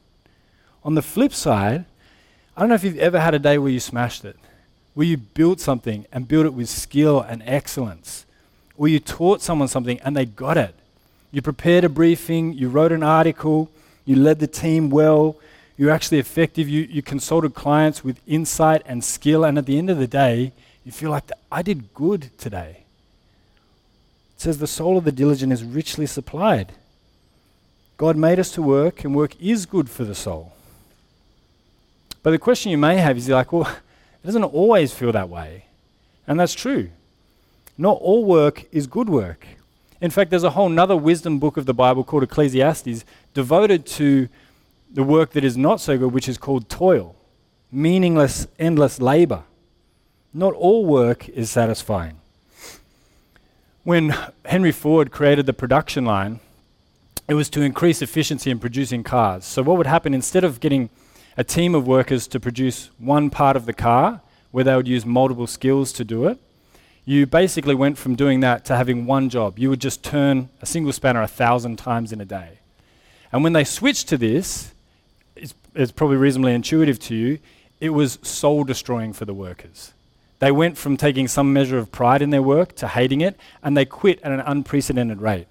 On 0.84 0.96
the 0.96 1.02
flip 1.02 1.34
side, 1.34 1.86
I 2.58 2.62
don't 2.62 2.70
know 2.70 2.76
if 2.76 2.84
you've 2.84 2.98
ever 2.98 3.20
had 3.20 3.36
a 3.36 3.40
day 3.40 3.58
where 3.58 3.72
you 3.72 3.80
smashed 3.80 4.26
it 4.26 4.38
where 4.96 5.06
you 5.06 5.18
built 5.18 5.60
something 5.60 6.08
and 6.12 6.28
built 6.28 6.46
it 6.46 6.54
with 6.54 6.70
skill 6.70 7.22
and 7.22 7.44
excellence, 7.46 8.26
where 8.76 8.90
you 8.90 9.00
taught 9.00 9.42
someone 9.42 9.68
something 9.68 10.00
and 10.00 10.18
they 10.18 10.26
got 10.26 10.58
it. 10.58 10.74
You 11.32 11.42
prepared 11.42 11.84
a 11.84 11.90
briefing, 11.90 12.54
you 12.54 12.70
wrote 12.70 12.94
an 12.94 13.04
article, 13.04 13.70
you 14.06 14.16
led 14.16 14.40
the 14.40 14.48
team 14.48 14.90
well, 14.90 15.36
you're 15.78 15.92
actually 15.92 16.20
effective, 16.20 16.70
you, 16.70 16.84
you 16.84 17.02
consulted 17.02 17.54
clients 17.54 18.04
with 18.04 18.22
insight 18.26 18.82
and 18.86 19.04
skill, 19.04 19.44
and 19.44 19.58
at 19.58 19.66
the 19.66 19.78
end 19.78 19.90
of 19.90 19.98
the 19.98 20.08
day, 20.08 20.54
you 20.86 20.94
feel 20.94 21.12
like 21.12 21.30
I 21.52 21.62
did 21.62 21.94
good 21.94 22.30
today. 22.38 22.84
It 24.36 24.42
says 24.42 24.60
the 24.60 24.68
soul 24.68 24.98
of 24.98 25.04
the 25.04 25.12
diligent 25.12 25.52
is 25.52 25.64
richly 25.64 26.06
supplied. 26.06 26.72
God 27.98 28.16
made 28.16 28.40
us 28.40 28.52
to 28.52 28.62
work, 28.62 29.04
and 29.04 29.14
work 29.14 29.36
is 29.42 29.66
good 29.66 29.90
for 29.90 30.06
the 30.06 30.16
soul. 30.16 30.54
But 32.24 32.32
the 32.32 32.40
question 32.40 32.72
you 32.72 32.78
may 32.78 32.98
have 32.98 33.18
is 33.18 33.28
like, 33.28 33.52
well, 33.52 33.76
it 34.26 34.30
doesn't 34.34 34.44
always 34.44 34.92
feel 34.92 35.12
that 35.12 35.30
way. 35.30 35.66
And 36.26 36.40
that's 36.40 36.56
true. 36.56 36.90
Not 37.78 38.00
all 38.02 38.26
work 38.26 38.66
is 38.72 38.88
good 38.88 39.08
work. 39.08 39.46
In 40.02 40.10
fact, 40.10 40.32
there's 40.32 40.44
a 40.44 40.50
whole 40.50 40.68
nother 40.68 40.98
wisdom 40.98 41.38
book 41.38 41.58
of 41.58 41.68
the 41.68 41.76
Bible 41.76 42.04
called 42.04 42.24
Ecclesiastes 42.24 43.06
devoted 43.36 43.86
to 43.86 44.28
the 44.92 45.04
work 45.04 45.34
that 45.34 45.44
is 45.44 45.56
not 45.56 45.80
so 45.80 45.96
good, 46.00 46.12
which 46.12 46.28
is 46.28 46.40
called 46.40 46.70
toil, 46.70 47.16
meaningless, 47.72 48.48
endless 48.58 49.00
labor. 49.00 49.44
Not 50.34 50.56
all 50.56 50.88
work 50.88 51.30
is 51.30 51.52
satisfying. 51.52 52.20
When 53.84 54.16
Henry 54.44 54.72
Ford 54.72 55.12
created 55.12 55.46
the 55.46 55.54
production 55.54 56.04
line, 56.04 56.40
it 57.28 57.36
was 57.36 57.48
to 57.52 57.62
increase 57.62 58.02
efficiency 58.02 58.50
in 58.50 58.58
producing 58.58 59.04
cars. 59.04 59.46
So, 59.46 59.62
what 59.62 59.78
would 59.78 59.86
happen 59.86 60.16
instead 60.16 60.44
of 60.44 60.60
getting 60.60 60.90
a 61.38 61.44
team 61.44 61.76
of 61.76 61.86
workers 61.86 62.28
to 62.28 62.40
produce 62.40 62.90
one 62.98 63.30
part 63.30 63.56
of 63.56 63.66
the 63.66 63.74
car 63.74 64.22
where 64.52 64.64
they 64.64 64.76
would 64.76 64.88
use 64.88 65.06
multiple 65.06 65.48
skills 65.48 65.92
to 65.94 66.06
do 66.06 66.28
it. 66.28 66.40
You 67.04 67.26
basically 67.26 67.76
went 67.76 67.98
from 67.98 68.16
doing 68.16 68.40
that 68.40 68.66
to 68.66 68.76
having 68.76 69.06
one 69.06 69.30
job. 69.30 69.60
You 69.60 69.70
would 69.70 69.82
just 69.82 70.04
turn 70.04 70.50
a 70.62 70.66
single 70.66 70.94
spanner 70.94 71.22
a 71.22 71.28
thousand 71.28 71.78
times 71.78 72.12
in 72.12 72.22
a 72.22 72.26
day. 72.26 72.60
And 73.32 73.44
when 73.44 73.54
they 73.54 73.64
switched 73.64 74.08
to 74.10 74.18
this, 74.18 74.74
it's, 75.36 75.54
it's 75.76 75.92
probably 75.92 76.18
reasonably 76.18 76.54
intuitive 76.54 77.00
to 77.00 77.16
you, 77.16 77.40
it 77.82 77.90
was 77.90 78.18
soul 78.22 78.64
destroying 78.64 79.12
for 79.12 79.26
the 79.26 79.34
workers. 79.34 79.94
They 80.40 80.52
went 80.52 80.78
from 80.78 80.98
taking 80.98 81.28
some 81.28 81.54
measure 81.54 81.78
of 81.78 81.92
pride 81.92 82.22
in 82.22 82.30
their 82.30 82.42
work 82.42 82.76
to 82.78 82.88
hating 82.88 83.22
it, 83.22 83.38
and 83.62 83.76
they 83.76 83.86
quit 83.86 84.22
at 84.22 84.32
an 84.32 84.40
unprecedented 84.40 85.22
rate. 85.22 85.48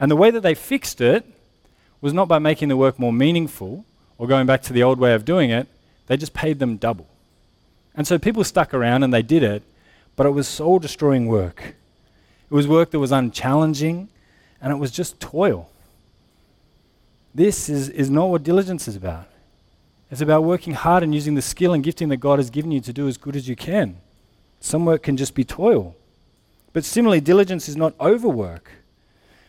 And 0.00 0.10
the 0.10 0.16
way 0.16 0.30
that 0.30 0.42
they 0.42 0.54
fixed 0.54 1.00
it 1.00 1.24
was 2.00 2.12
not 2.12 2.28
by 2.28 2.38
making 2.38 2.68
the 2.68 2.76
work 2.76 2.98
more 2.98 3.12
meaningful, 3.12 3.84
or 4.22 4.28
going 4.28 4.46
back 4.46 4.62
to 4.62 4.72
the 4.72 4.84
old 4.84 5.00
way 5.00 5.14
of 5.14 5.24
doing 5.24 5.50
it, 5.50 5.66
they 6.06 6.16
just 6.16 6.32
paid 6.32 6.60
them 6.60 6.76
double. 6.76 7.08
And 7.92 8.06
so 8.06 8.20
people 8.20 8.44
stuck 8.44 8.72
around 8.72 9.02
and 9.02 9.12
they 9.12 9.20
did 9.20 9.42
it, 9.42 9.64
but 10.14 10.26
it 10.26 10.30
was 10.30 10.46
soul 10.46 10.78
destroying 10.78 11.26
work. 11.26 11.74
It 12.48 12.54
was 12.54 12.68
work 12.68 12.92
that 12.92 13.00
was 13.00 13.10
unchallenging 13.10 14.06
and 14.60 14.72
it 14.72 14.76
was 14.76 14.92
just 14.92 15.18
toil. 15.18 15.68
This 17.34 17.68
is, 17.68 17.88
is 17.88 18.10
not 18.10 18.28
what 18.28 18.44
diligence 18.44 18.86
is 18.86 18.94
about. 18.94 19.26
It's 20.08 20.20
about 20.20 20.44
working 20.44 20.74
hard 20.74 21.02
and 21.02 21.12
using 21.12 21.34
the 21.34 21.42
skill 21.42 21.72
and 21.72 21.82
gifting 21.82 22.08
that 22.10 22.18
God 22.18 22.38
has 22.38 22.48
given 22.48 22.70
you 22.70 22.80
to 22.82 22.92
do 22.92 23.08
as 23.08 23.16
good 23.16 23.34
as 23.34 23.48
you 23.48 23.56
can. 23.56 23.96
Some 24.60 24.84
work 24.84 25.02
can 25.02 25.16
just 25.16 25.34
be 25.34 25.42
toil. 25.42 25.96
But 26.72 26.84
similarly, 26.84 27.20
diligence 27.20 27.68
is 27.68 27.76
not 27.76 27.98
overwork. 28.00 28.70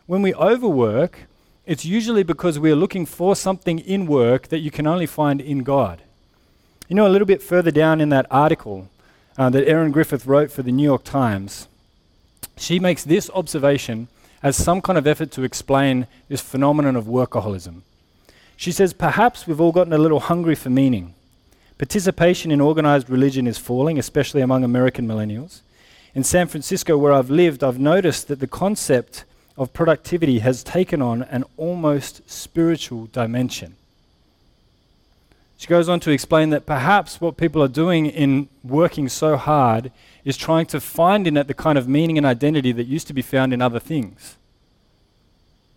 When 0.08 0.24
we 0.24 0.34
overwork, 0.34 1.28
it's 1.66 1.86
usually 1.86 2.24
because 2.24 2.60
we're 2.60 2.76
looking 2.76 3.06
for 3.06 3.36
something 3.36 3.80
in 3.80 4.06
work 4.06 4.50
that 4.50 4.60
you 4.60 4.70
can 4.70 4.86
only 4.86 5.06
find 5.06 5.40
in 5.40 5.64
God. 5.64 6.02
You 6.90 6.96
know, 6.96 7.08
a 7.08 7.10
little 7.10 7.26
bit 7.26 7.42
further 7.42 7.72
down 7.72 8.02
in 8.02 8.10
that 8.10 8.28
article 8.30 8.90
uh, 9.38 9.50
that 9.50 9.68
Erin 9.68 9.92
Griffith 9.92 10.26
wrote 10.26 10.52
for 10.52 10.62
the 10.62 10.72
New 10.72 10.84
York 10.84 11.04
Times, 11.04 11.68
she 12.58 12.80
makes 12.80 13.04
this 13.04 13.30
observation 13.34 14.10
as 14.44 14.58
some 14.58 14.82
kind 14.82 14.98
of 14.98 15.08
effort 15.08 15.32
to 15.32 15.44
explain 15.44 16.06
this 16.28 16.42
phenomenon 16.42 16.98
of 16.98 17.06
workaholism. 17.06 17.82
She 18.58 18.72
says, 18.72 18.94
Perhaps 18.94 19.48
we've 19.48 19.62
all 19.62 19.72
gotten 19.72 19.94
a 19.94 19.98
little 19.98 20.20
hungry 20.20 20.56
for 20.56 20.70
meaning. 20.70 21.16
Participation 21.78 22.52
in 22.52 22.62
organized 22.62 23.10
religion 23.10 23.48
is 23.48 23.58
falling, 23.58 23.98
especially 23.98 24.42
among 24.42 24.64
American 24.64 25.08
millennials. 25.08 25.62
In 26.14 26.24
San 26.24 26.48
Francisco, 26.48 26.98
where 26.98 27.14
I've 27.14 27.30
lived, 27.30 27.64
I've 27.64 27.80
noticed 27.80 28.28
that 28.28 28.40
the 28.40 28.48
concept 28.48 29.24
of 29.58 29.74
productivity 29.74 30.40
has 30.40 30.64
taken 30.64 31.02
on 31.02 31.24
an 31.24 31.44
almost 31.58 32.28
spiritual 32.30 33.08
dimension. 33.08 33.76
She 35.58 35.68
goes 35.68 35.88
on 35.88 36.00
to 36.02 36.12
explain 36.12 36.50
that 36.50 36.66
perhaps 36.66 37.22
what 37.22 37.38
people 37.38 37.64
are 37.64 37.70
doing 37.70 38.08
in 38.08 38.50
working 38.64 39.08
so 39.08 39.38
hard 39.38 39.92
is 40.26 40.36
trying 40.36 40.66
to 40.66 40.82
find 40.82 41.28
in 41.28 41.38
it 41.38 41.48
the 41.48 41.54
kind 41.54 41.78
of 41.78 41.88
meaning 41.88 42.18
and 42.18 42.26
identity 42.26 42.72
that 42.74 42.88
used 42.88 43.08
to 43.08 43.14
be 43.14 43.22
found 43.22 43.54
in 43.54 43.62
other 43.62 43.80
things. 43.80 44.36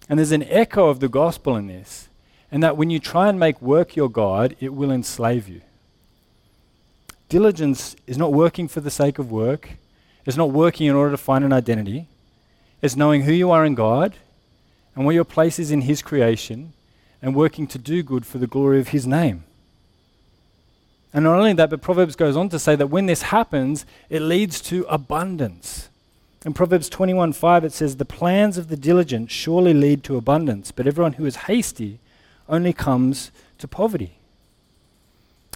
And 0.08 0.18
there's 0.18 0.32
an 0.32 0.44
echo 0.44 0.88
of 0.88 1.00
the 1.00 1.08
gospel 1.08 1.56
in 1.56 1.66
this, 1.66 2.08
and 2.50 2.62
that 2.62 2.76
when 2.76 2.90
you 2.90 2.98
try 2.98 3.28
and 3.28 3.38
make 3.38 3.60
work 3.60 3.94
your 3.94 4.08
God, 4.08 4.56
it 4.60 4.72
will 4.72 4.90
enslave 4.90 5.48
you. 5.48 5.60
Diligence 7.28 7.96
is 8.06 8.16
not 8.16 8.32
working 8.32 8.68
for 8.68 8.80
the 8.80 8.90
sake 8.90 9.18
of 9.18 9.30
work, 9.30 9.70
it's 10.24 10.36
not 10.36 10.50
working 10.50 10.86
in 10.86 10.94
order 10.94 11.10
to 11.10 11.16
find 11.16 11.44
an 11.44 11.52
identity. 11.52 12.08
It's 12.86 12.94
knowing 12.94 13.22
who 13.22 13.32
you 13.32 13.50
are 13.50 13.64
in 13.64 13.74
God 13.74 14.14
and 14.94 15.04
what 15.04 15.16
your 15.16 15.24
place 15.24 15.58
is 15.58 15.72
in 15.72 15.80
His 15.80 16.02
creation 16.02 16.72
and 17.20 17.34
working 17.34 17.66
to 17.66 17.78
do 17.78 18.04
good 18.04 18.24
for 18.24 18.38
the 18.38 18.46
glory 18.46 18.78
of 18.78 18.88
His 18.90 19.08
name. 19.08 19.42
And 21.12 21.24
not 21.24 21.36
only 21.36 21.52
that, 21.54 21.68
but 21.68 21.82
Proverbs 21.82 22.14
goes 22.14 22.36
on 22.36 22.48
to 22.50 22.60
say 22.60 22.76
that 22.76 22.86
when 22.86 23.06
this 23.06 23.22
happens, 23.22 23.86
it 24.08 24.22
leads 24.22 24.60
to 24.60 24.86
abundance. 24.88 25.88
In 26.44 26.54
Proverbs 26.54 26.88
21:5 26.88 27.64
it 27.64 27.72
says, 27.72 27.96
"The 27.96 28.04
plans 28.04 28.56
of 28.56 28.68
the 28.68 28.76
diligent 28.76 29.32
surely 29.32 29.74
lead 29.74 30.04
to 30.04 30.16
abundance, 30.16 30.70
but 30.70 30.86
everyone 30.86 31.14
who 31.14 31.26
is 31.26 31.48
hasty 31.50 31.98
only 32.48 32.72
comes 32.72 33.32
to 33.58 33.66
poverty." 33.66 34.12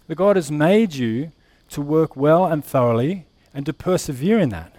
The 0.09 0.16
God 0.16 0.35
has 0.35 0.51
made 0.51 0.95
you 0.95 1.31
to 1.69 1.81
work 1.81 2.16
well 2.16 2.45
and 2.45 2.64
thoroughly 2.64 3.25
and 3.55 3.64
to 3.66 3.73
persevere 3.73 4.40
in 4.40 4.49
that. 4.49 4.73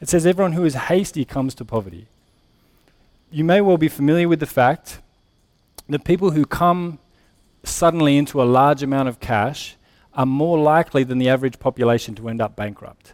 It 0.00 0.08
says, 0.08 0.26
Everyone 0.26 0.52
who 0.52 0.64
is 0.64 0.74
hasty 0.74 1.24
comes 1.24 1.54
to 1.56 1.64
poverty. 1.64 2.06
You 3.30 3.44
may 3.44 3.60
well 3.60 3.76
be 3.76 3.88
familiar 3.88 4.28
with 4.28 4.40
the 4.40 4.46
fact 4.46 5.00
that 5.88 6.04
people 6.04 6.30
who 6.30 6.44
come 6.44 6.98
suddenly 7.62 8.16
into 8.16 8.42
a 8.42 8.44
large 8.44 8.82
amount 8.82 9.08
of 9.08 9.20
cash 9.20 9.76
are 10.14 10.26
more 10.26 10.58
likely 10.58 11.04
than 11.04 11.18
the 11.18 11.28
average 11.28 11.58
population 11.58 12.14
to 12.16 12.28
end 12.28 12.40
up 12.40 12.56
bankrupt. 12.56 13.12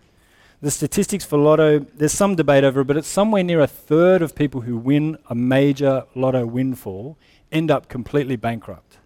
The 0.63 0.71
statistics 0.71 1.25
for 1.25 1.37
lotto, 1.37 1.81
there's 1.81 2.13
some 2.13 2.35
debate 2.35 2.65
over 2.65 2.81
it, 2.81 2.87
but 2.87 2.97
it's 2.97 3.09
somewhere 3.09 3.43
near 3.43 3.61
a 3.61 3.67
third 3.67 4.23
of 4.23 4.35
people 4.35 4.63
who 4.63 4.77
win 4.77 5.19
a 5.29 5.35
major 5.35 6.05
lotto 6.15 6.47
windfall 6.47 7.19
end 7.53 7.71
up 7.71 7.89
completely 7.89 8.37
bankrupt. 8.37 8.97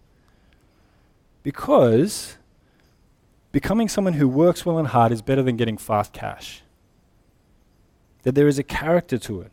Because 1.42 2.36
becoming 3.50 3.88
someone 3.88 4.12
who 4.12 4.28
works 4.28 4.64
well 4.64 4.78
and 4.78 4.88
hard 4.88 5.10
is 5.10 5.22
better 5.22 5.42
than 5.42 5.56
getting 5.56 5.76
fast 5.76 6.12
cash 6.12 6.62
that 8.22 8.34
there 8.34 8.48
is 8.48 8.58
a 8.58 8.62
character 8.62 9.18
to 9.18 9.40
it. 9.40 9.52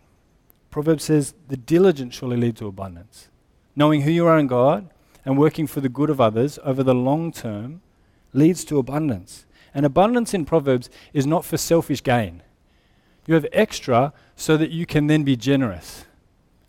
Proverbs 0.69 1.05
says, 1.05 1.33
the 1.47 1.57
diligent 1.57 2.13
surely 2.13 2.37
lead 2.37 2.55
to 2.57 2.67
abundance. 2.67 3.29
Knowing 3.75 4.01
who 4.01 4.11
you 4.11 4.27
are 4.27 4.37
in 4.37 4.47
God 4.47 4.89
and 5.25 5.37
working 5.37 5.67
for 5.67 5.81
the 5.81 5.89
good 5.89 6.09
of 6.09 6.21
others 6.21 6.59
over 6.63 6.83
the 6.83 6.95
long 6.95 7.31
term 7.31 7.81
leads 8.33 8.63
to 8.65 8.77
abundance. 8.77 9.45
And 9.73 9.85
abundance 9.85 10.33
in 10.33 10.45
Proverbs 10.45 10.89
is 11.13 11.27
not 11.27 11.45
for 11.45 11.57
selfish 11.57 12.03
gain. 12.03 12.43
You 13.25 13.33
have 13.35 13.45
extra 13.51 14.13
so 14.35 14.57
that 14.57 14.71
you 14.71 14.85
can 14.85 15.07
then 15.07 15.23
be 15.23 15.35
generous. 15.35 16.05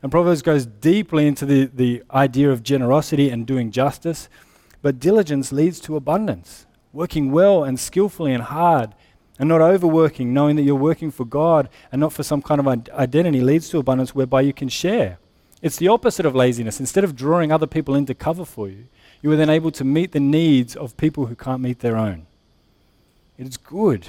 And 0.03 0.13
Proverbs 0.13 0.43
goes 0.43 0.67
deeply 0.67 1.27
into 1.27 1.47
the, 1.47 1.67
the 1.67 2.03
idea 2.11 2.51
of 2.51 2.63
generosity 2.63 3.31
and 3.31 3.47
doing 3.47 3.71
justice. 3.71 4.29
But 4.81 5.01
diligence 5.01 5.53
leads 5.53 5.81
to 5.81 5.97
abundance, 5.97 6.67
working 6.93 7.33
well 7.33 7.65
and 7.65 7.79
skillfully 7.79 8.33
and 8.33 8.45
hard, 8.45 8.95
and 9.39 9.49
not 9.49 9.61
overworking, 9.61 10.35
knowing 10.35 10.57
that 10.57 10.63
you're 10.63 10.75
working 10.75 11.11
for 11.11 11.25
God 11.25 11.69
and 11.93 12.01
not 12.01 12.13
for 12.13 12.23
some 12.23 12.43
kind 12.43 12.61
of 12.61 12.67
identity, 12.67 13.41
leads 13.41 13.69
to 13.71 13.79
abundance 13.79 14.15
whereby 14.15 14.41
you 14.41 14.53
can 14.53 14.69
share. 14.69 15.19
It's 15.63 15.77
the 15.77 15.89
opposite 15.89 16.27
of 16.27 16.35
laziness. 16.35 16.81
Instead 16.81 17.05
of 17.05 17.17
drawing 17.17 17.53
other 17.53 17.67
people 17.67 17.95
into 17.95 18.15
cover 18.15 18.45
for 18.45 18.69
you, 18.69 18.87
you 19.23 19.31
are 19.33 19.37
then 19.37 19.51
able 19.51 19.71
to 19.73 19.85
meet 19.85 20.13
the 20.13 20.21
needs 20.21 20.77
of 20.77 20.97
people 20.97 21.27
who 21.27 21.35
can't 21.35 21.63
meet 21.63 21.81
their 21.81 21.97
own. 21.97 22.27
It 23.37 23.47
is 23.47 23.57
good. 23.57 24.09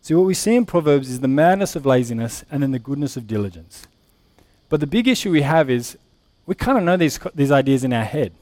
See, 0.00 0.14
what 0.14 0.26
we 0.26 0.34
see 0.34 0.54
in 0.54 0.66
Proverbs 0.66 1.08
is 1.08 1.20
the 1.20 1.28
madness 1.28 1.74
of 1.76 1.86
laziness 1.86 2.44
and 2.50 2.62
then 2.62 2.72
the 2.72 2.78
goodness 2.78 3.16
of 3.16 3.26
diligence. 3.26 3.86
But 4.68 4.80
the 4.80 4.86
big 4.86 5.08
issue 5.08 5.30
we 5.30 5.42
have 5.42 5.70
is 5.70 5.96
we 6.46 6.54
kind 6.54 6.76
of 6.76 6.84
know 6.84 6.96
these, 6.96 7.18
these 7.34 7.50
ideas 7.50 7.84
in 7.84 7.92
our 7.92 8.04
head. 8.04 8.32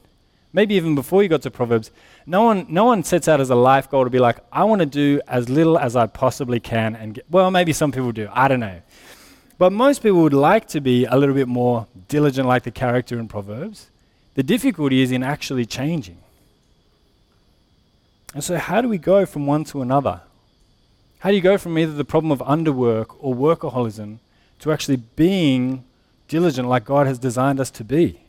Maybe 0.55 0.75
even 0.75 0.93
before 0.93 1.23
you 1.23 1.29
got 1.29 1.41
to 1.41 1.51
Proverbs, 1.51 1.89
no 2.27 2.43
one, 2.43 2.67
no 2.69 2.85
one 2.85 3.03
sets 3.03 3.27
out 3.27 3.41
as 3.41 3.49
a 3.49 3.55
life 3.55 3.89
goal 3.89 4.03
to 4.03 4.09
be 4.11 4.19
like, 4.19 4.37
I 4.51 4.63
want 4.63 4.79
to 4.79 4.85
do 4.85 5.19
as 5.27 5.49
little 5.49 5.79
as 5.79 5.95
I 5.95 6.05
possibly 6.05 6.59
can 6.59 6.95
and 6.95 7.15
get, 7.15 7.25
well, 7.29 7.49
maybe 7.49 7.73
some 7.73 7.91
people 7.91 8.11
do, 8.11 8.29
I 8.31 8.47
don't 8.47 8.59
know. 8.59 8.79
But 9.57 9.71
most 9.71 10.03
people 10.03 10.21
would 10.21 10.33
like 10.33 10.67
to 10.69 10.81
be 10.81 11.05
a 11.05 11.15
little 11.15 11.33
bit 11.33 11.47
more 11.47 11.87
diligent, 12.07 12.47
like 12.47 12.63
the 12.63 12.71
character 12.71 13.19
in 13.19 13.27
Proverbs. 13.27 13.89
The 14.35 14.43
difficulty 14.43 15.01
is 15.01 15.11
in 15.11 15.23
actually 15.23 15.65
changing. 15.65 16.17
And 18.33 18.43
so, 18.43 18.57
how 18.57 18.81
do 18.81 18.89
we 18.89 18.97
go 18.97 19.25
from 19.25 19.45
one 19.45 19.63
to 19.65 19.81
another? 19.81 20.21
How 21.19 21.29
do 21.29 21.35
you 21.35 21.41
go 21.41 21.57
from 21.57 21.77
either 21.77 21.93
the 21.93 22.03
problem 22.03 22.31
of 22.31 22.39
underwork 22.39 23.15
or 23.19 23.35
workaholism 23.35 24.17
to 24.59 24.71
actually 24.71 24.97
being 24.97 25.83
diligent 26.27 26.67
like 26.67 26.83
God 26.83 27.07
has 27.07 27.19
designed 27.19 27.59
us 27.59 27.71
to 27.71 27.83
be? 27.83 28.19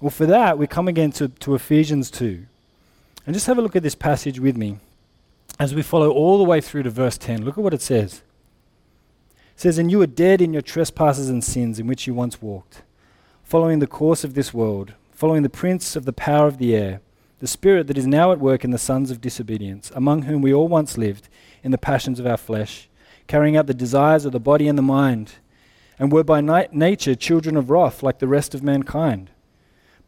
Well, 0.00 0.10
for 0.10 0.24
that, 0.26 0.56
we 0.56 0.66
come 0.66 0.88
again 0.88 1.12
to, 1.12 1.28
to 1.28 1.54
Ephesians 1.54 2.10
2. 2.10 2.46
And 3.26 3.34
just 3.34 3.46
have 3.46 3.58
a 3.58 3.62
look 3.62 3.76
at 3.76 3.82
this 3.82 3.94
passage 3.94 4.40
with 4.40 4.56
me 4.56 4.78
as 5.58 5.74
we 5.74 5.82
follow 5.82 6.10
all 6.10 6.38
the 6.38 6.44
way 6.44 6.62
through 6.62 6.84
to 6.84 6.90
verse 6.90 7.18
10. 7.18 7.44
Look 7.44 7.58
at 7.58 7.64
what 7.64 7.74
it 7.74 7.82
says. 7.82 8.22
It 9.54 9.60
says, 9.60 9.76
And 9.76 9.90
you 9.90 9.98
were 9.98 10.06
dead 10.06 10.40
in 10.40 10.54
your 10.54 10.62
trespasses 10.62 11.28
and 11.28 11.44
sins 11.44 11.78
in 11.78 11.86
which 11.86 12.06
you 12.06 12.14
once 12.14 12.40
walked, 12.40 12.82
following 13.44 13.78
the 13.78 13.86
course 13.86 14.24
of 14.24 14.32
this 14.32 14.54
world, 14.54 14.94
following 15.12 15.42
the 15.42 15.50
prince 15.50 15.96
of 15.96 16.06
the 16.06 16.14
power 16.14 16.46
of 16.46 16.56
the 16.56 16.74
air, 16.74 17.02
the 17.40 17.46
spirit 17.46 17.86
that 17.88 17.98
is 17.98 18.06
now 18.06 18.32
at 18.32 18.40
work 18.40 18.64
in 18.64 18.70
the 18.70 18.78
sons 18.78 19.10
of 19.10 19.20
disobedience, 19.20 19.92
among 19.94 20.22
whom 20.22 20.40
we 20.40 20.52
all 20.52 20.68
once 20.68 20.96
lived 20.96 21.28
in 21.62 21.72
the 21.72 21.78
passions 21.78 22.18
of 22.18 22.26
our 22.26 22.38
flesh, 22.38 22.88
carrying 23.26 23.54
out 23.54 23.66
the 23.66 23.74
desires 23.74 24.24
of 24.24 24.32
the 24.32 24.40
body 24.40 24.66
and 24.66 24.78
the 24.78 24.82
mind, 24.82 25.34
and 25.98 26.10
were 26.10 26.24
by 26.24 26.40
nature 26.40 27.14
children 27.14 27.54
of 27.54 27.68
wrath 27.68 28.02
like 28.02 28.18
the 28.18 28.26
rest 28.26 28.54
of 28.54 28.62
mankind. 28.62 29.28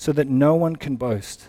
so 0.00 0.12
that 0.12 0.26
no 0.26 0.54
one 0.54 0.76
can 0.76 0.96
boast. 0.96 1.48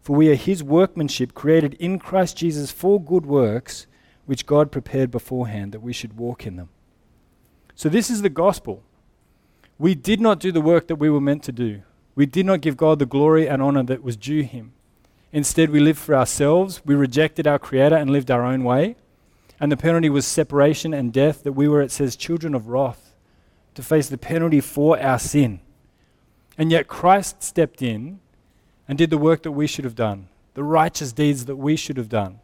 For 0.00 0.16
we 0.16 0.30
are 0.30 0.34
his 0.34 0.62
workmanship, 0.62 1.34
created 1.34 1.74
in 1.74 1.98
Christ 1.98 2.38
Jesus 2.38 2.70
for 2.70 2.98
good 2.98 3.26
works 3.26 3.86
which 4.24 4.46
God 4.46 4.72
prepared 4.72 5.10
beforehand 5.10 5.72
that 5.72 5.82
we 5.82 5.92
should 5.92 6.16
walk 6.16 6.46
in 6.46 6.56
them. 6.56 6.70
So, 7.74 7.90
this 7.90 8.08
is 8.08 8.22
the 8.22 8.30
gospel. 8.30 8.82
We 9.78 9.94
did 9.94 10.18
not 10.18 10.40
do 10.40 10.50
the 10.50 10.62
work 10.62 10.86
that 10.86 10.96
we 10.96 11.10
were 11.10 11.20
meant 11.20 11.42
to 11.42 11.52
do. 11.52 11.82
We 12.14 12.24
did 12.24 12.46
not 12.46 12.62
give 12.62 12.78
God 12.78 13.00
the 13.00 13.04
glory 13.04 13.46
and 13.46 13.60
honor 13.60 13.82
that 13.82 14.02
was 14.02 14.16
due 14.16 14.44
him. 14.44 14.72
Instead, 15.30 15.68
we 15.68 15.78
lived 15.78 15.98
for 15.98 16.14
ourselves. 16.14 16.80
We 16.86 16.94
rejected 16.94 17.46
our 17.46 17.58
Creator 17.58 17.96
and 17.96 18.08
lived 18.08 18.30
our 18.30 18.46
own 18.46 18.64
way. 18.64 18.96
And 19.60 19.70
the 19.70 19.76
penalty 19.76 20.08
was 20.08 20.26
separation 20.26 20.94
and 20.94 21.12
death, 21.12 21.42
that 21.42 21.52
we 21.52 21.68
were, 21.68 21.82
it 21.82 21.90
says, 21.90 22.16
children 22.16 22.54
of 22.54 22.68
wrath, 22.68 23.14
to 23.74 23.82
face 23.82 24.08
the 24.08 24.16
penalty 24.16 24.62
for 24.62 24.98
our 24.98 25.18
sin. 25.18 25.60
And 26.60 26.70
yet, 26.70 26.88
Christ 26.88 27.42
stepped 27.42 27.80
in 27.80 28.20
and 28.86 28.98
did 28.98 29.08
the 29.08 29.16
work 29.16 29.44
that 29.44 29.52
we 29.52 29.66
should 29.66 29.86
have 29.86 29.94
done, 29.94 30.28
the 30.52 30.62
righteous 30.62 31.10
deeds 31.10 31.46
that 31.46 31.56
we 31.56 31.74
should 31.74 31.96
have 31.96 32.10
done 32.10 32.38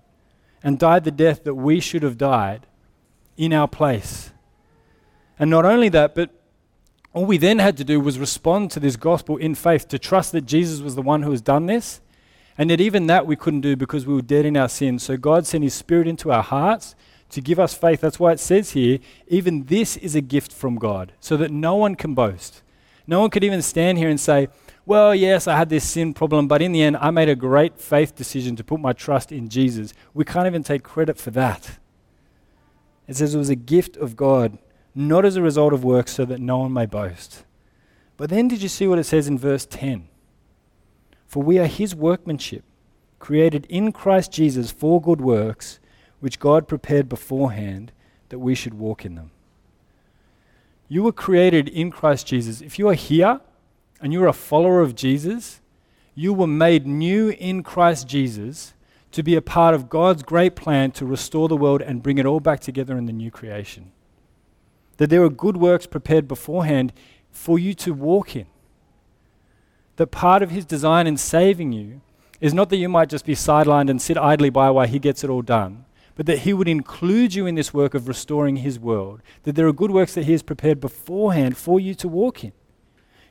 and 0.63 0.79
died 0.79 1.05
the 1.05 1.11
death 1.11 1.45
that 1.45 1.55
we 1.55 1.81
should 1.81 2.03
have 2.03 2.17
died 2.17 2.67
in 3.37 3.53
our 3.53 3.69
place. 3.69 4.31
And 5.39 5.51
not 5.51 5.67
only 5.67 5.91
that, 5.91 6.15
but 6.15 6.31
all 7.13 7.27
we 7.27 7.37
then 7.37 7.59
had 7.59 7.77
to 7.77 7.85
do 7.85 8.01
was 8.01 8.19
respond 8.19 8.71
to 8.71 8.81
this 8.81 8.97
gospel 8.97 9.37
in 9.37 9.55
faith, 9.55 9.87
to 9.89 9.99
trust 9.99 10.33
that 10.33 10.47
Jesus 10.47 10.81
was 10.81 10.95
the 10.95 11.03
one 11.03 11.23
who 11.23 11.31
has 11.31 11.43
done 11.43 11.67
this. 11.67 12.01
And 12.57 12.71
yet, 12.71 12.81
even 12.81 13.07
that 13.09 13.27
we 13.27 13.37
couldn't 13.37 13.61
do 13.61 13.77
because 13.77 14.07
we 14.07 14.15
were 14.15 14.23
dead 14.23 14.47
in 14.47 14.57
our 14.57 14.71
sins. 14.71 15.03
So, 15.03 15.19
God 15.19 15.47
sent 15.47 15.63
His 15.63 15.75
Spirit 15.75 16.09
into 16.09 16.33
our 16.33 16.43
hearts 16.43 16.95
to 17.29 17.43
give 17.43 17.61
us 17.61 17.75
faith. 17.75 18.01
That's 18.01 18.19
why 18.19 18.33
it 18.33 18.41
says 18.41 18.71
here, 18.71 18.99
even 19.29 19.65
this 19.65 19.99
is 19.99 20.15
a 20.15 20.23
gift 20.23 20.55
from 20.55 20.77
God, 20.77 21.13
so 21.21 21.37
that 21.37 21.51
no 21.51 21.77
one 21.77 21.97
can 21.97 22.15
boast. 22.15 22.63
No 23.07 23.21
one 23.21 23.31
could 23.31 23.45
even 23.45 23.63
stand 23.63 23.99
here 23.99 24.09
and 24.09 24.19
say, 24.19 24.49
well, 24.85 25.15
yes, 25.15 25.47
I 25.47 25.57
had 25.57 25.69
this 25.69 25.89
sin 25.89 26.15
problem, 26.15 26.49
but 26.49 26.63
in 26.63 26.73
the 26.73 26.83
end, 26.83 26.97
I 26.99 27.11
made 27.11 27.29
a 27.29 27.37
great 27.37 27.79
faith 27.79 28.15
decision 28.15 28.57
to 28.57 28.65
put 28.65 28.81
my 28.81 28.93
trust 28.93 29.33
in 29.33 29.49
Jesus. 29.49 29.93
We 30.15 30.25
can't 30.25 30.47
even 30.47 30.63
take 30.63 30.83
credit 30.83 31.19
for 31.19 31.31
that. 31.33 31.79
It 33.09 33.17
says 33.17 33.35
it 33.35 33.39
was 33.39 33.51
a 33.51 33.57
gift 33.57 33.97
of 33.97 34.17
God, 34.17 34.59
not 34.95 35.25
as 35.25 35.37
a 35.37 35.43
result 35.43 35.73
of 35.73 35.85
works, 35.85 36.13
so 36.13 36.25
that 36.25 36.41
no 36.41 36.59
one 36.59 36.73
may 36.73 36.87
boast. 36.87 37.45
But 38.17 38.31
then 38.31 38.49
did 38.49 38.63
you 38.63 38.69
see 38.69 38.87
what 38.87 38.99
it 38.99 39.05
says 39.05 39.29
in 39.29 39.39
verse 39.39 39.67
10? 39.67 40.09
For 41.27 41.43
we 41.43 41.59
are 41.59 41.67
his 41.67 41.95
workmanship, 41.95 42.65
created 43.19 43.67
in 43.69 43.93
Christ 43.93 44.33
Jesus 44.33 44.71
for 44.71 45.01
good 45.01 45.21
works, 45.21 45.81
which 46.21 46.39
God 46.39 46.67
prepared 46.67 47.09
beforehand 47.09 47.93
that 48.29 48.39
we 48.39 48.55
should 48.55 48.75
walk 48.75 49.05
in 49.05 49.17
them. 49.17 49.31
You 50.89 51.03
were 51.03 51.13
created 51.13 51.69
in 51.69 51.91
Christ 51.91 52.27
Jesus. 52.27 52.61
If 52.61 52.79
you 52.79 52.89
are 52.89 52.95
here, 52.95 53.41
and 54.01 54.13
you're 54.13 54.27
a 54.27 54.33
follower 54.33 54.81
of 54.81 54.95
Jesus, 54.95 55.61
you 56.15 56.33
were 56.33 56.47
made 56.47 56.87
new 56.87 57.31
in 57.31 57.63
Christ 57.63 58.07
Jesus 58.07 58.75
to 59.13 59.23
be 59.23 59.35
a 59.35 59.43
part 59.43 59.75
of 59.75 59.89
God's 59.89 60.23
great 60.23 60.57
plan 60.57 60.91
to 60.93 61.07
restore 61.07 61.49
the 61.49 61.57
world 61.57 61.81
and 61.81 62.03
bring 62.03 62.19
it 62.19 62.27
all 62.27 62.41
back 62.41 62.61
together 62.61 62.99
in 62.99 63.07
the 63.07 63.13
new 63.13 63.31
creation. 63.31 63.93
That 64.99 65.11
there 65.11 65.23
are 65.23 65.31
good 65.31 65.57
works 65.57 65.87
prepared 65.87 66.29
beforehand 66.29 66.93
for 67.31 67.59
you 67.59 67.75
to 67.75 67.95
walk 67.95 68.37
in. 68.37 68.47
That 69.97 70.09
part 70.09 70.43
of 70.43 70.51
His 70.51 70.67
design 70.67 71.07
in 71.07 71.17
saving 71.17 71.73
you 71.73 72.03
is 72.41 72.53
not 72.53 72.69
that 72.69 72.77
you 72.77 72.89
might 72.89 73.09
just 73.09 73.25
be 73.25 73.35
sidelined 73.35 73.89
and 73.89 74.01
sit 74.01 74.19
idly 74.19 74.51
by 74.51 74.71
while 74.71 74.87
He 74.87 74.99
gets 74.99 75.25
it 75.25 75.31
all 75.31 75.43
done, 75.43 75.86
but 76.17 76.27
that 76.27 76.41
He 76.41 76.53
would 76.53 76.67
include 76.67 77.35
you 77.35 77.47
in 77.47 77.55
this 77.55 77.73
work 77.73 77.95
of 77.95 78.09
restoring 78.09 78.57
His 78.57 78.81
world. 78.81 79.23
That 79.45 79.55
there 79.55 79.69
are 79.69 79.73
good 79.73 79.93
works 79.93 80.15
that 80.15 80.25
He 80.25 80.33
has 80.33 80.43
prepared 80.43 80.81
beforehand 80.81 81.57
for 81.57 81.79
you 81.79 81.95
to 81.95 82.09
walk 82.09 82.43
in. 82.43 82.53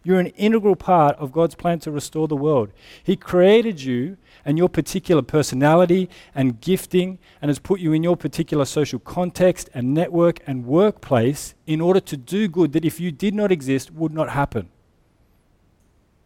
You're 0.05 0.19
an 0.19 0.27
integral 0.27 0.75
part 0.75 1.17
of 1.17 1.31
God's 1.31 1.55
plan 1.55 1.79
to 1.79 1.91
restore 1.91 2.27
the 2.27 2.35
world. 2.35 2.71
He 3.03 3.15
created 3.15 3.81
you 3.81 4.17
and 4.45 4.55
your 4.55 4.69
particular 4.69 5.23
personality 5.23 6.11
and 6.35 6.61
gifting 6.61 7.17
and 7.41 7.49
has 7.49 7.57
put 7.57 7.79
you 7.79 7.91
in 7.91 8.03
your 8.03 8.15
particular 8.15 8.65
social 8.65 8.99
context 8.99 9.67
and 9.73 9.95
network 9.95 10.41
and 10.45 10.67
workplace 10.67 11.55
in 11.65 11.81
order 11.81 11.99
to 12.01 12.15
do 12.15 12.47
good 12.47 12.73
that 12.73 12.85
if 12.85 12.99
you 12.99 13.11
did 13.11 13.33
not 13.33 13.51
exist 13.51 13.91
would 13.91 14.13
not 14.13 14.29
happen. 14.29 14.69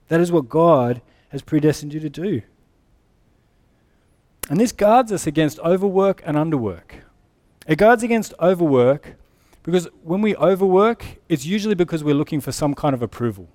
That 0.10 0.20
is 0.20 0.30
what 0.30 0.50
God 0.50 1.02
has 1.30 1.42
predestined 1.42 1.94
you 1.94 2.02
to 2.02 2.10
do. 2.10 2.42
And 4.50 4.60
this 4.60 4.72
guards 4.72 5.12
us 5.12 5.28
against 5.28 5.60
overwork 5.60 6.24
and 6.26 6.36
underwork. 6.36 7.04
It 7.68 7.78
guards 7.78 8.02
against 8.02 8.34
overwork 8.42 9.16
because 9.62 9.88
when 10.04 10.22
we 10.22 10.36
overwork, 10.36 11.06
it's 11.30 11.46
usually 11.46 11.76
because 11.76 12.04
we're 12.04 12.16
looking 12.16 12.42
for 12.42 12.52
some 12.52 12.74
kind 12.74 12.96
of 12.96 13.04
approval. 13.04 13.48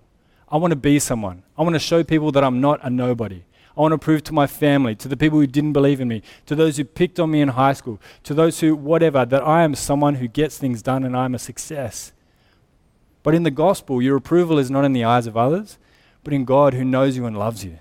I 0.49 0.57
want 0.57 0.71
to 0.71 0.77
be 0.77 1.01
someone. 1.01 1.43
I 1.59 1.63
want 1.63 1.75
to 1.75 1.81
show 1.81 2.05
people 2.05 2.31
that 2.31 2.45
I'm 2.45 2.61
not 2.61 2.79
a 2.85 2.91
nobody. 2.91 3.43
I 3.77 3.81
want 3.81 3.91
to 3.91 3.99
prove 3.99 4.23
to 4.25 4.33
my 4.33 4.47
family, 4.47 4.95
to 4.95 5.09
the 5.09 5.17
people 5.17 5.41
who 5.41 5.49
didn't 5.49 5.73
believe 5.73 6.01
in 6.01 6.07
me, 6.07 6.23
to 6.47 6.55
those 6.55 6.77
who 6.77 6.85
picked 6.85 7.19
on 7.19 7.33
me 7.33 7.41
in 7.41 7.49
high 7.49 7.73
school, 7.73 8.01
to 8.23 8.33
those 8.33 8.61
who, 8.61 8.77
whatever, 8.77 9.25
that 9.25 9.43
I 9.43 9.65
am 9.65 9.75
someone 9.75 10.17
who 10.17 10.29
gets 10.29 10.59
things 10.59 10.81
done 10.81 11.03
and 11.03 11.17
I'm 11.17 11.35
a 11.35 11.41
success. 11.41 12.13
But 13.25 13.35
in 13.35 13.43
the 13.43 13.51
gospel, 13.51 14.01
your 14.01 14.17
approval 14.17 14.61
is 14.61 14.71
not 14.71 14.85
in 14.85 14.93
the 14.93 15.03
eyes 15.03 15.27
of 15.27 15.37
others, 15.37 15.77
but 16.23 16.33
in 16.33 16.45
God 16.45 16.75
who 16.75 16.85
knows 16.85 17.17
you 17.17 17.27
and 17.27 17.37
loves 17.37 17.65
you. 17.65 17.79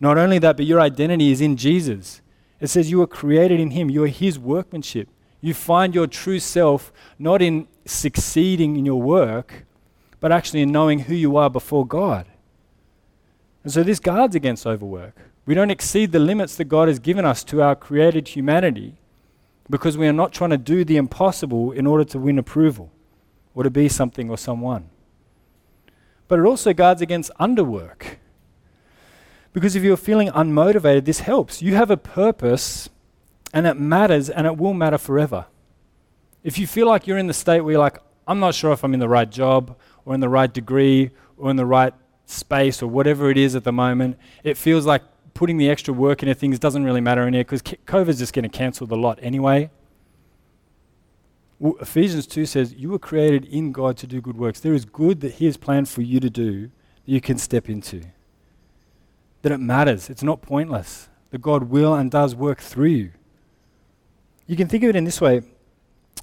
Not 0.00 0.18
only 0.18 0.38
that, 0.38 0.56
but 0.56 0.66
your 0.66 0.80
identity 0.80 1.32
is 1.32 1.40
in 1.40 1.56
Jesus. 1.56 2.20
It 2.60 2.68
says 2.68 2.90
you 2.90 2.98
were 2.98 3.06
created 3.06 3.60
in 3.60 3.70
Him, 3.70 3.90
you 3.90 4.04
are 4.04 4.08
His 4.08 4.38
workmanship. 4.38 5.08
You 5.40 5.52
find 5.52 5.94
your 5.94 6.06
true 6.06 6.38
self 6.38 6.92
not 7.18 7.42
in 7.42 7.68
succeeding 7.84 8.76
in 8.76 8.86
your 8.86 9.00
work, 9.00 9.66
but 10.20 10.32
actually 10.32 10.62
in 10.62 10.72
knowing 10.72 11.00
who 11.00 11.14
you 11.14 11.36
are 11.36 11.50
before 11.50 11.86
God. 11.86 12.26
And 13.62 13.72
so 13.72 13.82
this 13.82 14.00
guards 14.00 14.34
against 14.34 14.66
overwork. 14.66 15.16
We 15.46 15.54
don't 15.54 15.70
exceed 15.70 16.12
the 16.12 16.18
limits 16.18 16.56
that 16.56 16.64
God 16.64 16.88
has 16.88 16.98
given 16.98 17.24
us 17.26 17.44
to 17.44 17.60
our 17.60 17.76
created 17.76 18.28
humanity 18.28 18.94
because 19.68 19.98
we 19.98 20.06
are 20.06 20.12
not 20.12 20.32
trying 20.32 20.50
to 20.50 20.58
do 20.58 20.84
the 20.84 20.96
impossible 20.96 21.72
in 21.72 21.86
order 21.86 22.04
to 22.04 22.18
win 22.18 22.38
approval 22.38 22.90
or 23.54 23.62
to 23.62 23.70
be 23.70 23.88
something 23.88 24.30
or 24.30 24.38
someone. 24.38 24.88
But 26.28 26.38
it 26.38 26.44
also 26.46 26.72
guards 26.72 27.02
against 27.02 27.30
underwork. 27.38 28.16
Because 29.54 29.76
if 29.76 29.84
you're 29.84 29.96
feeling 29.96 30.28
unmotivated, 30.30 31.06
this 31.06 31.20
helps. 31.20 31.62
You 31.62 31.76
have 31.76 31.90
a 31.90 31.96
purpose 31.96 32.90
and 33.54 33.66
it 33.66 33.78
matters 33.78 34.28
and 34.28 34.46
it 34.46 34.58
will 34.58 34.74
matter 34.74 34.98
forever. 34.98 35.46
If 36.42 36.58
you 36.58 36.66
feel 36.66 36.88
like 36.88 37.06
you're 37.06 37.16
in 37.16 37.28
the 37.28 37.32
state 37.32 37.60
where 37.62 37.72
you're 37.72 37.80
like, 37.80 37.98
I'm 38.26 38.40
not 38.40 38.54
sure 38.54 38.72
if 38.72 38.82
I'm 38.84 38.92
in 38.92 39.00
the 39.00 39.08
right 39.08 39.30
job 39.30 39.78
or 40.04 40.12
in 40.12 40.20
the 40.20 40.28
right 40.28 40.52
degree 40.52 41.12
or 41.38 41.50
in 41.50 41.56
the 41.56 41.64
right 41.64 41.94
space 42.26 42.82
or 42.82 42.88
whatever 42.88 43.30
it 43.30 43.38
is 43.38 43.54
at 43.54 43.62
the 43.62 43.72
moment, 43.72 44.18
it 44.42 44.56
feels 44.56 44.86
like 44.86 45.02
putting 45.34 45.56
the 45.56 45.70
extra 45.70 45.94
work 45.94 46.22
into 46.22 46.34
things 46.34 46.58
doesn't 46.58 46.84
really 46.84 47.00
matter 47.00 47.26
in 47.26 47.32
here 47.32 47.44
because 47.44 47.62
COVID's 47.62 48.18
just 48.18 48.32
going 48.32 48.42
to 48.42 48.48
cancel 48.48 48.88
the 48.88 48.96
lot 48.96 49.20
anyway. 49.22 49.70
Well, 51.60 51.74
Ephesians 51.80 52.26
2 52.26 52.44
says, 52.46 52.74
You 52.74 52.90
were 52.90 52.98
created 52.98 53.44
in 53.44 53.70
God 53.70 53.96
to 53.98 54.06
do 54.08 54.20
good 54.20 54.36
works. 54.36 54.58
There 54.58 54.74
is 54.74 54.84
good 54.84 55.20
that 55.20 55.34
He 55.34 55.46
has 55.46 55.56
planned 55.56 55.88
for 55.88 56.02
you 56.02 56.18
to 56.18 56.28
do 56.28 56.62
that 56.62 56.70
you 57.12 57.20
can 57.20 57.38
step 57.38 57.68
into. 57.68 58.02
That 59.44 59.52
it 59.52 59.58
matters, 59.58 60.08
it's 60.08 60.22
not 60.22 60.40
pointless. 60.40 61.10
That 61.30 61.42
God 61.42 61.64
will 61.64 61.94
and 61.94 62.10
does 62.10 62.34
work 62.34 62.60
through 62.60 62.88
you. 62.88 63.10
You 64.46 64.56
can 64.56 64.68
think 64.68 64.82
of 64.84 64.88
it 64.88 64.96
in 64.96 65.04
this 65.04 65.20
way. 65.20 65.42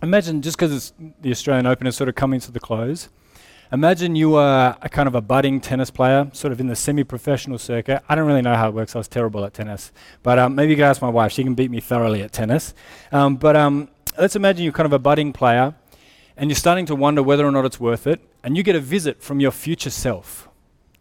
Imagine 0.01 0.41
just 0.41 0.57
because 0.57 0.91
the 1.21 1.29
Australian 1.29 1.67
Open 1.67 1.85
is 1.85 1.95
sort 1.95 2.09
of 2.09 2.15
coming 2.15 2.39
to 2.39 2.51
the 2.51 2.59
close, 2.59 3.09
Imagine 3.73 4.17
you 4.17 4.35
are 4.35 4.75
a 4.81 4.89
kind 4.89 5.07
of 5.07 5.15
a 5.15 5.21
budding 5.21 5.61
tennis 5.61 5.89
player, 5.89 6.29
sort 6.33 6.51
of 6.51 6.59
in 6.59 6.67
the 6.67 6.75
semi-professional 6.75 7.57
circuit. 7.57 8.03
I 8.09 8.15
don't 8.15 8.27
really 8.27 8.41
know 8.41 8.55
how 8.55 8.67
it 8.67 8.73
works. 8.73 8.95
I 8.95 8.97
was 8.97 9.07
terrible 9.07 9.45
at 9.45 9.53
tennis, 9.53 9.93
but 10.23 10.37
um, 10.37 10.55
maybe 10.55 10.71
you 10.71 10.75
can 10.75 10.83
ask 10.83 11.01
my 11.01 11.07
wife. 11.07 11.31
She 11.31 11.41
can 11.41 11.55
beat 11.55 11.71
me 11.71 11.79
thoroughly 11.79 12.21
at 12.21 12.33
tennis. 12.33 12.73
Um, 13.13 13.37
but 13.37 13.55
um, 13.55 13.87
let's 14.17 14.35
imagine 14.35 14.65
you're 14.65 14.73
kind 14.73 14.87
of 14.87 14.91
a 14.91 14.99
budding 14.99 15.31
player, 15.31 15.73
and 16.35 16.49
you're 16.49 16.57
starting 16.57 16.85
to 16.87 16.95
wonder 16.95 17.23
whether 17.23 17.47
or 17.47 17.51
not 17.51 17.63
it's 17.63 17.79
worth 17.79 18.07
it. 18.07 18.19
And 18.43 18.57
you 18.57 18.63
get 18.63 18.75
a 18.75 18.81
visit 18.81 19.21
from 19.21 19.39
your 19.39 19.51
future 19.51 19.89
self. 19.89 20.49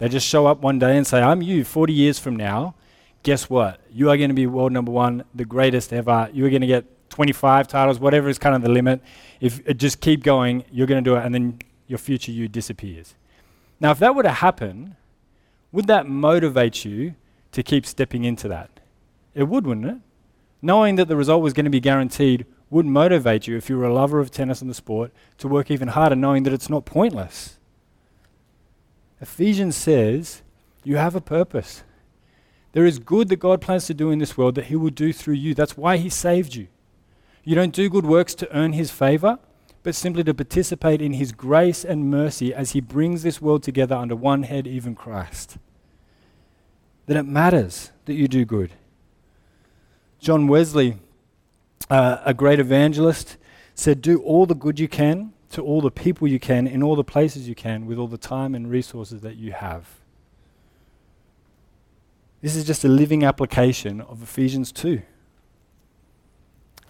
They 0.00 0.08
just 0.08 0.26
show 0.26 0.46
up 0.46 0.62
one 0.62 0.78
day 0.78 0.96
and 0.96 1.06
say, 1.06 1.20
"I'm 1.20 1.42
you. 1.42 1.62
40 1.62 1.92
years 1.92 2.18
from 2.18 2.34
now, 2.34 2.74
guess 3.22 3.50
what? 3.50 3.80
You 3.92 4.08
are 4.08 4.16
going 4.16 4.30
to 4.30 4.34
be 4.34 4.46
world 4.46 4.72
number 4.72 4.90
one, 4.90 5.24
the 5.34 5.44
greatest 5.44 5.92
ever. 5.92 6.30
You 6.32 6.46
are 6.46 6.48
going 6.50 6.62
to 6.62 6.66
get 6.66 7.10
25 7.10 7.68
titles, 7.68 8.00
whatever 8.00 8.30
is 8.30 8.38
kind 8.38 8.54
of 8.54 8.62
the 8.62 8.70
limit. 8.70 9.02
If 9.42 9.60
uh, 9.68 9.74
just 9.74 10.00
keep 10.00 10.22
going, 10.22 10.64
you're 10.72 10.86
going 10.86 11.04
to 11.04 11.10
do 11.10 11.16
it, 11.16 11.24
and 11.24 11.34
then 11.34 11.58
your 11.86 11.98
future 11.98 12.32
you 12.32 12.48
disappears. 12.48 13.14
Now, 13.78 13.90
if 13.90 13.98
that 13.98 14.14
were 14.14 14.22
to 14.22 14.30
happen, 14.30 14.96
would 15.70 15.86
that 15.86 16.06
motivate 16.06 16.84
you 16.84 17.14
to 17.52 17.62
keep 17.62 17.84
stepping 17.84 18.24
into 18.24 18.48
that? 18.48 18.70
It 19.34 19.44
would, 19.44 19.66
wouldn't 19.66 19.86
it? 19.86 19.96
Knowing 20.62 20.96
that 20.96 21.08
the 21.08 21.16
result 21.16 21.42
was 21.42 21.52
going 21.52 21.64
to 21.64 21.70
be 21.70 21.80
guaranteed 21.80 22.46
would 22.70 22.86
motivate 22.86 23.46
you, 23.46 23.56
if 23.56 23.68
you 23.68 23.76
were 23.76 23.84
a 23.84 23.92
lover 23.92 24.18
of 24.18 24.30
tennis 24.30 24.60
and 24.60 24.70
the 24.70 24.74
sport, 24.74 25.12
to 25.38 25.48
work 25.48 25.70
even 25.70 25.88
harder, 25.88 26.16
knowing 26.16 26.44
that 26.44 26.52
it's 26.52 26.70
not 26.70 26.84
pointless. 26.84 27.58
Ephesians 29.20 29.76
says 29.76 30.42
you 30.85 30.96
have 30.96 31.14
a 31.14 31.20
purpose. 31.20 31.83
There 32.72 32.87
is 32.87 32.98
good 32.98 33.28
that 33.28 33.37
God 33.37 33.61
plans 33.61 33.87
to 33.87 33.94
do 33.94 34.11
in 34.11 34.18
this 34.18 34.38
world 34.38 34.54
that 34.54 34.66
He 34.66 34.76
will 34.76 34.90
do 34.90 35.12
through 35.12 35.35
you. 35.35 35.54
That's 35.54 35.76
why 35.76 35.96
He 35.96 36.09
saved 36.09 36.54
you. 36.54 36.68
You 37.44 37.54
don't 37.54 37.74
do 37.74 37.88
good 37.88 38.06
works 38.06 38.35
to 38.37 38.56
earn 38.56 38.74
His 38.74 38.90
favor 38.90 39.38
but 39.83 39.94
simply 39.94 40.22
to 40.24 40.35
participate 40.35 41.00
in 41.00 41.14
his 41.14 41.33
grace 41.33 41.85
and 41.85 42.11
mercy 42.11 42.52
as 42.52 42.72
he 42.72 42.80
brings 42.80 43.22
this 43.22 43.40
world 43.40 43.62
together 43.62 43.94
under 43.94 44.14
one 44.14 44.42
head, 44.42 44.66
even 44.66 44.94
Christ. 44.94 45.56
That 47.06 47.16
it 47.16 47.24
matters 47.24 47.90
that 48.04 48.14
you 48.14 48.28
do 48.28 48.44
good. 48.44 48.72
John 50.18 50.48
Wesley, 50.48 50.98
uh, 51.88 52.18
a 52.24 52.35
great 52.35 52.61
evangelist, 52.61 53.38
said, 53.74 54.02
Do 54.02 54.20
all 54.20 54.44
the 54.44 54.54
good 54.54 54.78
you 54.78 54.87
can 54.87 55.33
to 55.50 55.62
all 55.62 55.80
the 55.80 55.90
people 55.90 56.28
you 56.28 56.38
can 56.38 56.66
in 56.66 56.82
all 56.82 56.96
the 56.96 57.04
places 57.04 57.48
you 57.48 57.54
can 57.54 57.86
with 57.86 57.98
all 57.98 58.06
the 58.06 58.18
time 58.18 58.54
and 58.54 58.70
resources 58.70 59.20
that 59.20 59.36
you 59.36 59.52
have. 59.52 59.86
This 62.40 62.56
is 62.56 62.64
just 62.64 62.84
a 62.84 62.88
living 62.88 63.24
application 63.24 64.00
of 64.00 64.22
Ephesians 64.22 64.72
2. 64.72 65.02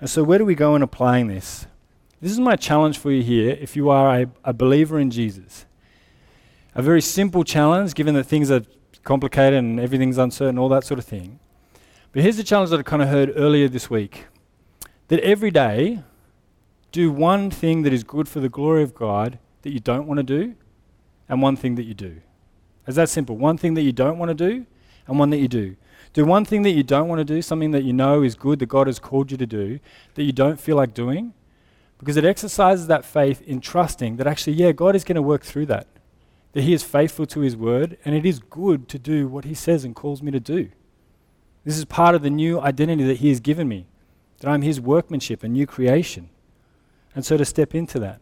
And 0.01 0.09
so, 0.09 0.23
where 0.23 0.39
do 0.39 0.45
we 0.45 0.55
go 0.55 0.77
in 0.77 0.83
applying 0.83 1.27
this? 1.27 1.67
This 2.21 2.33
is 2.33 2.39
my 2.39 2.57
challenge 2.57 2.99
for 2.99 3.11
you 3.11 3.23
here 3.23 3.57
if 3.61 3.77
you 3.77 3.91
are 3.91 4.21
a, 4.21 4.27
a 4.45 4.53
believer 4.53 4.99
in 4.99 5.11
Jesus. 5.11 5.67
A 6.75 6.83
very 6.83 7.01
simple 7.01 7.45
challenge, 7.45 7.95
given 7.95 8.15
that 8.15 8.25
things 8.25 8.51
are 8.51 8.63
complicated 9.03 9.59
and 9.59 9.81
everything's 9.81 10.19
uncertain, 10.19 10.59
all 10.59 10.69
that 10.69 10.85
sort 10.85 10.99
of 10.99 11.05
thing. 11.05 11.41
But 12.13 12.23
here's 12.23 12.37
the 12.37 12.45
challenge 12.45 12.71
that 12.71 12.81
I 12.81 12.83
kind 12.83 13.03
of 13.03 13.09
heard 13.09 13.33
earlier 13.37 13.69
this 13.69 13.91
week 13.91 14.27
that 15.09 15.21
every 15.21 15.51
day, 15.51 16.03
do 16.93 17.11
one 17.11 17.51
thing 17.51 17.83
that 17.83 17.93
is 17.93 18.05
good 18.05 18.29
for 18.29 18.41
the 18.41 18.49
glory 18.49 18.83
of 18.83 18.95
God 18.95 19.39
that 19.63 19.73
you 19.73 19.81
don't 19.81 20.07
want 20.07 20.19
to 20.19 20.25
do, 20.25 20.55
and 21.29 21.41
one 21.41 21.57
thing 21.57 21.77
that 21.77 21.85
you 21.85 21.95
do. 21.95 22.21
It's 22.87 22.97
that 22.97 23.09
simple. 23.09 23.37
One 23.37 23.57
thing 23.57 23.75
that 23.75 23.83
you 23.83 23.93
don't 23.93 24.19
want 24.19 24.31
to 24.31 24.35
do, 24.35 24.67
and 25.07 25.19
one 25.19 25.31
that 25.31 25.39
you 25.39 25.49
do. 25.49 25.77
Do 26.13 26.25
one 26.25 26.45
thing 26.45 26.63
that 26.63 26.71
you 26.71 26.83
don't 26.83 27.09
want 27.09 27.21
to 27.21 27.25
do, 27.25 27.41
something 27.41 27.71
that 27.71 27.85
you 27.85 27.93
know 27.93 28.23
is 28.23 28.35
good 28.35 28.59
that 28.59 28.67
God 28.67 28.89
has 28.89 28.99
called 28.99 29.31
you 29.31 29.37
to 29.37 29.47
do, 29.47 29.79
that 30.15 30.25
you 30.25 30.33
don't 30.33 30.59
feel 30.59 30.77
like 30.77 30.93
doing, 30.93 31.35
because 31.99 32.17
it 32.17 32.25
exercises 32.25 32.87
that 32.87 33.05
faith 33.05 33.43
in 33.43 33.61
trusting 33.61 34.17
that 34.17 34.27
actually, 34.27 34.55
yeah, 34.55 34.73
God 34.73 34.97
is 34.97 35.05
going 35.05 35.17
to 35.17 35.23
work 35.23 35.45
through 35.45 35.67
that. 35.67 35.87
That 36.53 36.63
He 36.63 36.73
is 36.73 36.83
faithful 36.83 37.27
to 37.27 37.41
His 37.41 37.57
word, 37.57 37.97
and 38.05 38.15
it 38.15 38.27
is 38.27 38.41
good 38.41 38.89
to 38.89 38.99
do 38.99 39.29
what 39.29 39.45
He 39.45 39.55
says 39.55 39.85
and 39.85 39.95
calls 39.95 40.23
me 40.23 40.33
to 40.33 40.41
do. 40.41 40.71
This 41.65 41.79
is 41.79 41.85
part 41.85 42.15
of 42.15 42.23
the 42.23 42.31
new 42.31 42.61
identity 42.61 43.05
that 43.05 43.19
He 43.19 43.29
has 43.29 43.39
given 43.39 43.69
me, 43.69 43.87
that 44.41 44.51
I'm 44.51 44.63
His 44.63 44.81
workmanship, 44.81 45.45
a 45.45 45.49
new 45.49 45.67
creation. 45.67 46.31
And 47.15 47.25
so 47.25 47.37
to 47.37 47.45
step 47.45 47.75
into 47.75 47.99
that. 48.01 48.21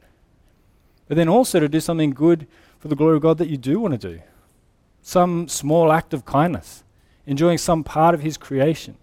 But 1.07 1.17
then 1.17 1.29
also 1.29 1.61
to 1.61 1.69
do 1.69 1.81
something 1.81 2.11
good 2.11 2.47
for 2.79 2.89
the 2.89 2.97
glory 2.97 3.17
of 3.17 3.23
God 3.23 3.39
that 3.39 3.49
you 3.49 3.57
do 3.57 3.81
want 3.81 4.01
to 4.01 4.15
do. 4.17 4.23
Some 5.03 5.49
small 5.49 5.91
act 5.93 6.13
of 6.13 6.25
kindness, 6.25 6.85
enjoying 7.27 7.59
some 7.59 7.83
part 7.85 8.15
of 8.15 8.21
His 8.21 8.37
creation, 8.37 8.97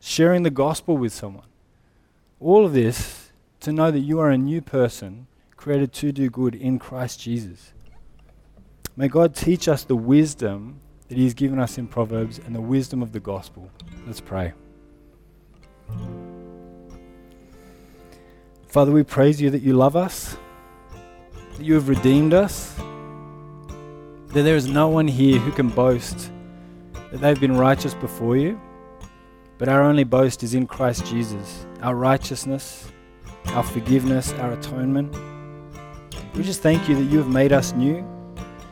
sharing 0.00 0.42
the 0.42 0.50
gospel 0.50 0.96
with 0.96 1.12
someone. 1.12 1.46
All 2.38 2.64
of 2.64 2.72
this 2.72 3.32
to 3.60 3.72
know 3.72 3.90
that 3.90 4.00
you 4.00 4.18
are 4.20 4.30
a 4.30 4.38
new 4.38 4.62
person 4.62 5.26
created 5.56 5.92
to 5.92 6.12
do 6.12 6.30
good 6.30 6.54
in 6.54 6.78
Christ 6.78 7.20
Jesus. 7.20 7.72
May 8.96 9.08
God 9.08 9.34
teach 9.34 9.68
us 9.68 9.84
the 9.84 9.96
wisdom 9.96 10.80
that 11.08 11.18
He 11.18 11.24
has 11.24 11.34
given 11.34 11.58
us 11.58 11.76
in 11.78 11.86
Proverbs 11.86 12.38
and 12.38 12.54
the 12.54 12.60
wisdom 12.60 13.02
of 13.02 13.12
the 13.12 13.20
gospel. 13.20 13.70
Let's 14.06 14.20
pray. 14.20 14.52
Father, 18.70 18.92
we 18.92 19.02
praise 19.02 19.40
you 19.40 19.50
that 19.50 19.62
you 19.62 19.72
love 19.72 19.96
us, 19.96 20.36
that 21.56 21.64
you 21.64 21.74
have 21.74 21.88
redeemed 21.88 22.34
us, 22.34 22.74
that 24.28 24.42
there 24.42 24.56
is 24.56 24.68
no 24.68 24.88
one 24.88 25.08
here 25.08 25.38
who 25.38 25.52
can 25.52 25.68
boast 25.68 26.30
that 27.10 27.20
they've 27.20 27.40
been 27.40 27.56
righteous 27.56 27.94
before 27.94 28.36
you, 28.36 28.60
but 29.58 29.68
our 29.68 29.82
only 29.82 30.04
boast 30.04 30.42
is 30.42 30.54
in 30.54 30.66
Christ 30.66 31.04
Jesus, 31.06 31.66
our 31.82 31.94
righteousness 31.94 32.90
our 33.48 33.62
forgiveness, 33.62 34.32
our 34.34 34.52
atonement. 34.52 35.14
We 36.34 36.44
just 36.44 36.62
thank 36.62 36.88
you 36.88 36.94
that 36.94 37.04
you 37.04 37.18
have 37.18 37.28
made 37.28 37.52
us 37.52 37.72
new, 37.72 38.06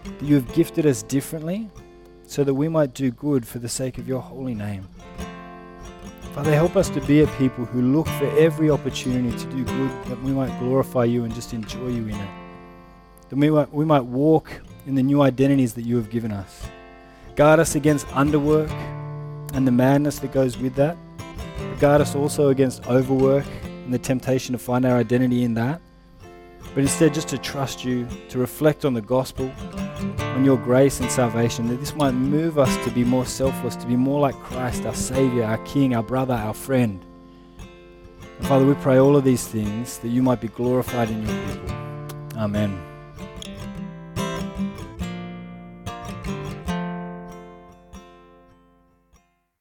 that 0.04 0.22
you 0.22 0.36
have 0.36 0.52
gifted 0.52 0.86
us 0.86 1.02
differently, 1.02 1.68
so 2.26 2.44
that 2.44 2.54
we 2.54 2.68
might 2.68 2.94
do 2.94 3.10
good 3.10 3.46
for 3.46 3.58
the 3.58 3.68
sake 3.68 3.98
of 3.98 4.06
your 4.06 4.20
holy 4.20 4.54
name. 4.54 4.86
Father, 6.38 6.54
help 6.54 6.76
us 6.76 6.88
to 6.90 7.00
be 7.00 7.22
a 7.22 7.26
people 7.26 7.64
who 7.64 7.82
look 7.82 8.06
for 8.06 8.26
every 8.38 8.70
opportunity 8.70 9.36
to 9.36 9.44
do 9.46 9.64
good, 9.64 10.04
that 10.04 10.22
we 10.22 10.30
might 10.30 10.56
glorify 10.60 11.02
you 11.02 11.24
and 11.24 11.34
just 11.34 11.52
enjoy 11.52 11.88
you 11.88 12.04
in 12.04 12.14
it. 12.14 12.30
That 13.28 13.34
we 13.34 13.50
might, 13.50 13.74
we 13.74 13.84
might 13.84 14.04
walk 14.04 14.48
in 14.86 14.94
the 14.94 15.02
new 15.02 15.20
identities 15.20 15.74
that 15.74 15.82
you 15.82 15.96
have 15.96 16.10
given 16.10 16.30
us. 16.30 16.64
Guard 17.34 17.58
us 17.58 17.74
against 17.74 18.06
underwork 18.10 18.70
and 19.52 19.66
the 19.66 19.72
madness 19.72 20.20
that 20.20 20.30
goes 20.30 20.56
with 20.56 20.76
that. 20.76 20.96
Guard 21.80 22.00
us 22.02 22.14
also 22.14 22.50
against 22.50 22.86
overwork 22.86 23.44
and 23.64 23.92
the 23.92 23.98
temptation 23.98 24.52
to 24.52 24.60
find 24.60 24.84
our 24.84 24.96
identity 24.96 25.42
in 25.42 25.54
that, 25.54 25.80
but 26.72 26.82
instead 26.82 27.14
just 27.14 27.26
to 27.30 27.38
trust 27.38 27.84
you, 27.84 28.06
to 28.28 28.38
reflect 28.38 28.84
on 28.84 28.94
the 28.94 29.02
gospel, 29.02 29.50
on 30.38 30.44
your 30.44 30.56
grace 30.56 31.00
and 31.00 31.10
salvation, 31.10 31.66
that 31.66 31.80
this 31.80 31.96
might 31.96 32.12
move 32.12 32.60
us 32.60 32.84
to 32.84 32.92
be 32.92 33.02
more 33.02 33.26
selfless, 33.26 33.74
to 33.74 33.86
be 33.88 33.96
more 33.96 34.20
like 34.20 34.36
Christ, 34.36 34.86
our 34.86 34.94
Savior, 34.94 35.42
our 35.42 35.58
King, 35.64 35.96
our 35.96 36.02
brother, 36.02 36.34
our 36.34 36.54
friend. 36.54 37.04
And 38.38 38.46
Father, 38.46 38.64
we 38.64 38.74
pray 38.74 38.98
all 38.98 39.16
of 39.16 39.24
these 39.24 39.48
things 39.48 39.98
that 39.98 40.10
you 40.10 40.22
might 40.22 40.40
be 40.40 40.46
glorified 40.46 41.10
in 41.10 41.26
your 41.26 41.46
people. 41.48 41.74
Amen. 42.36 42.87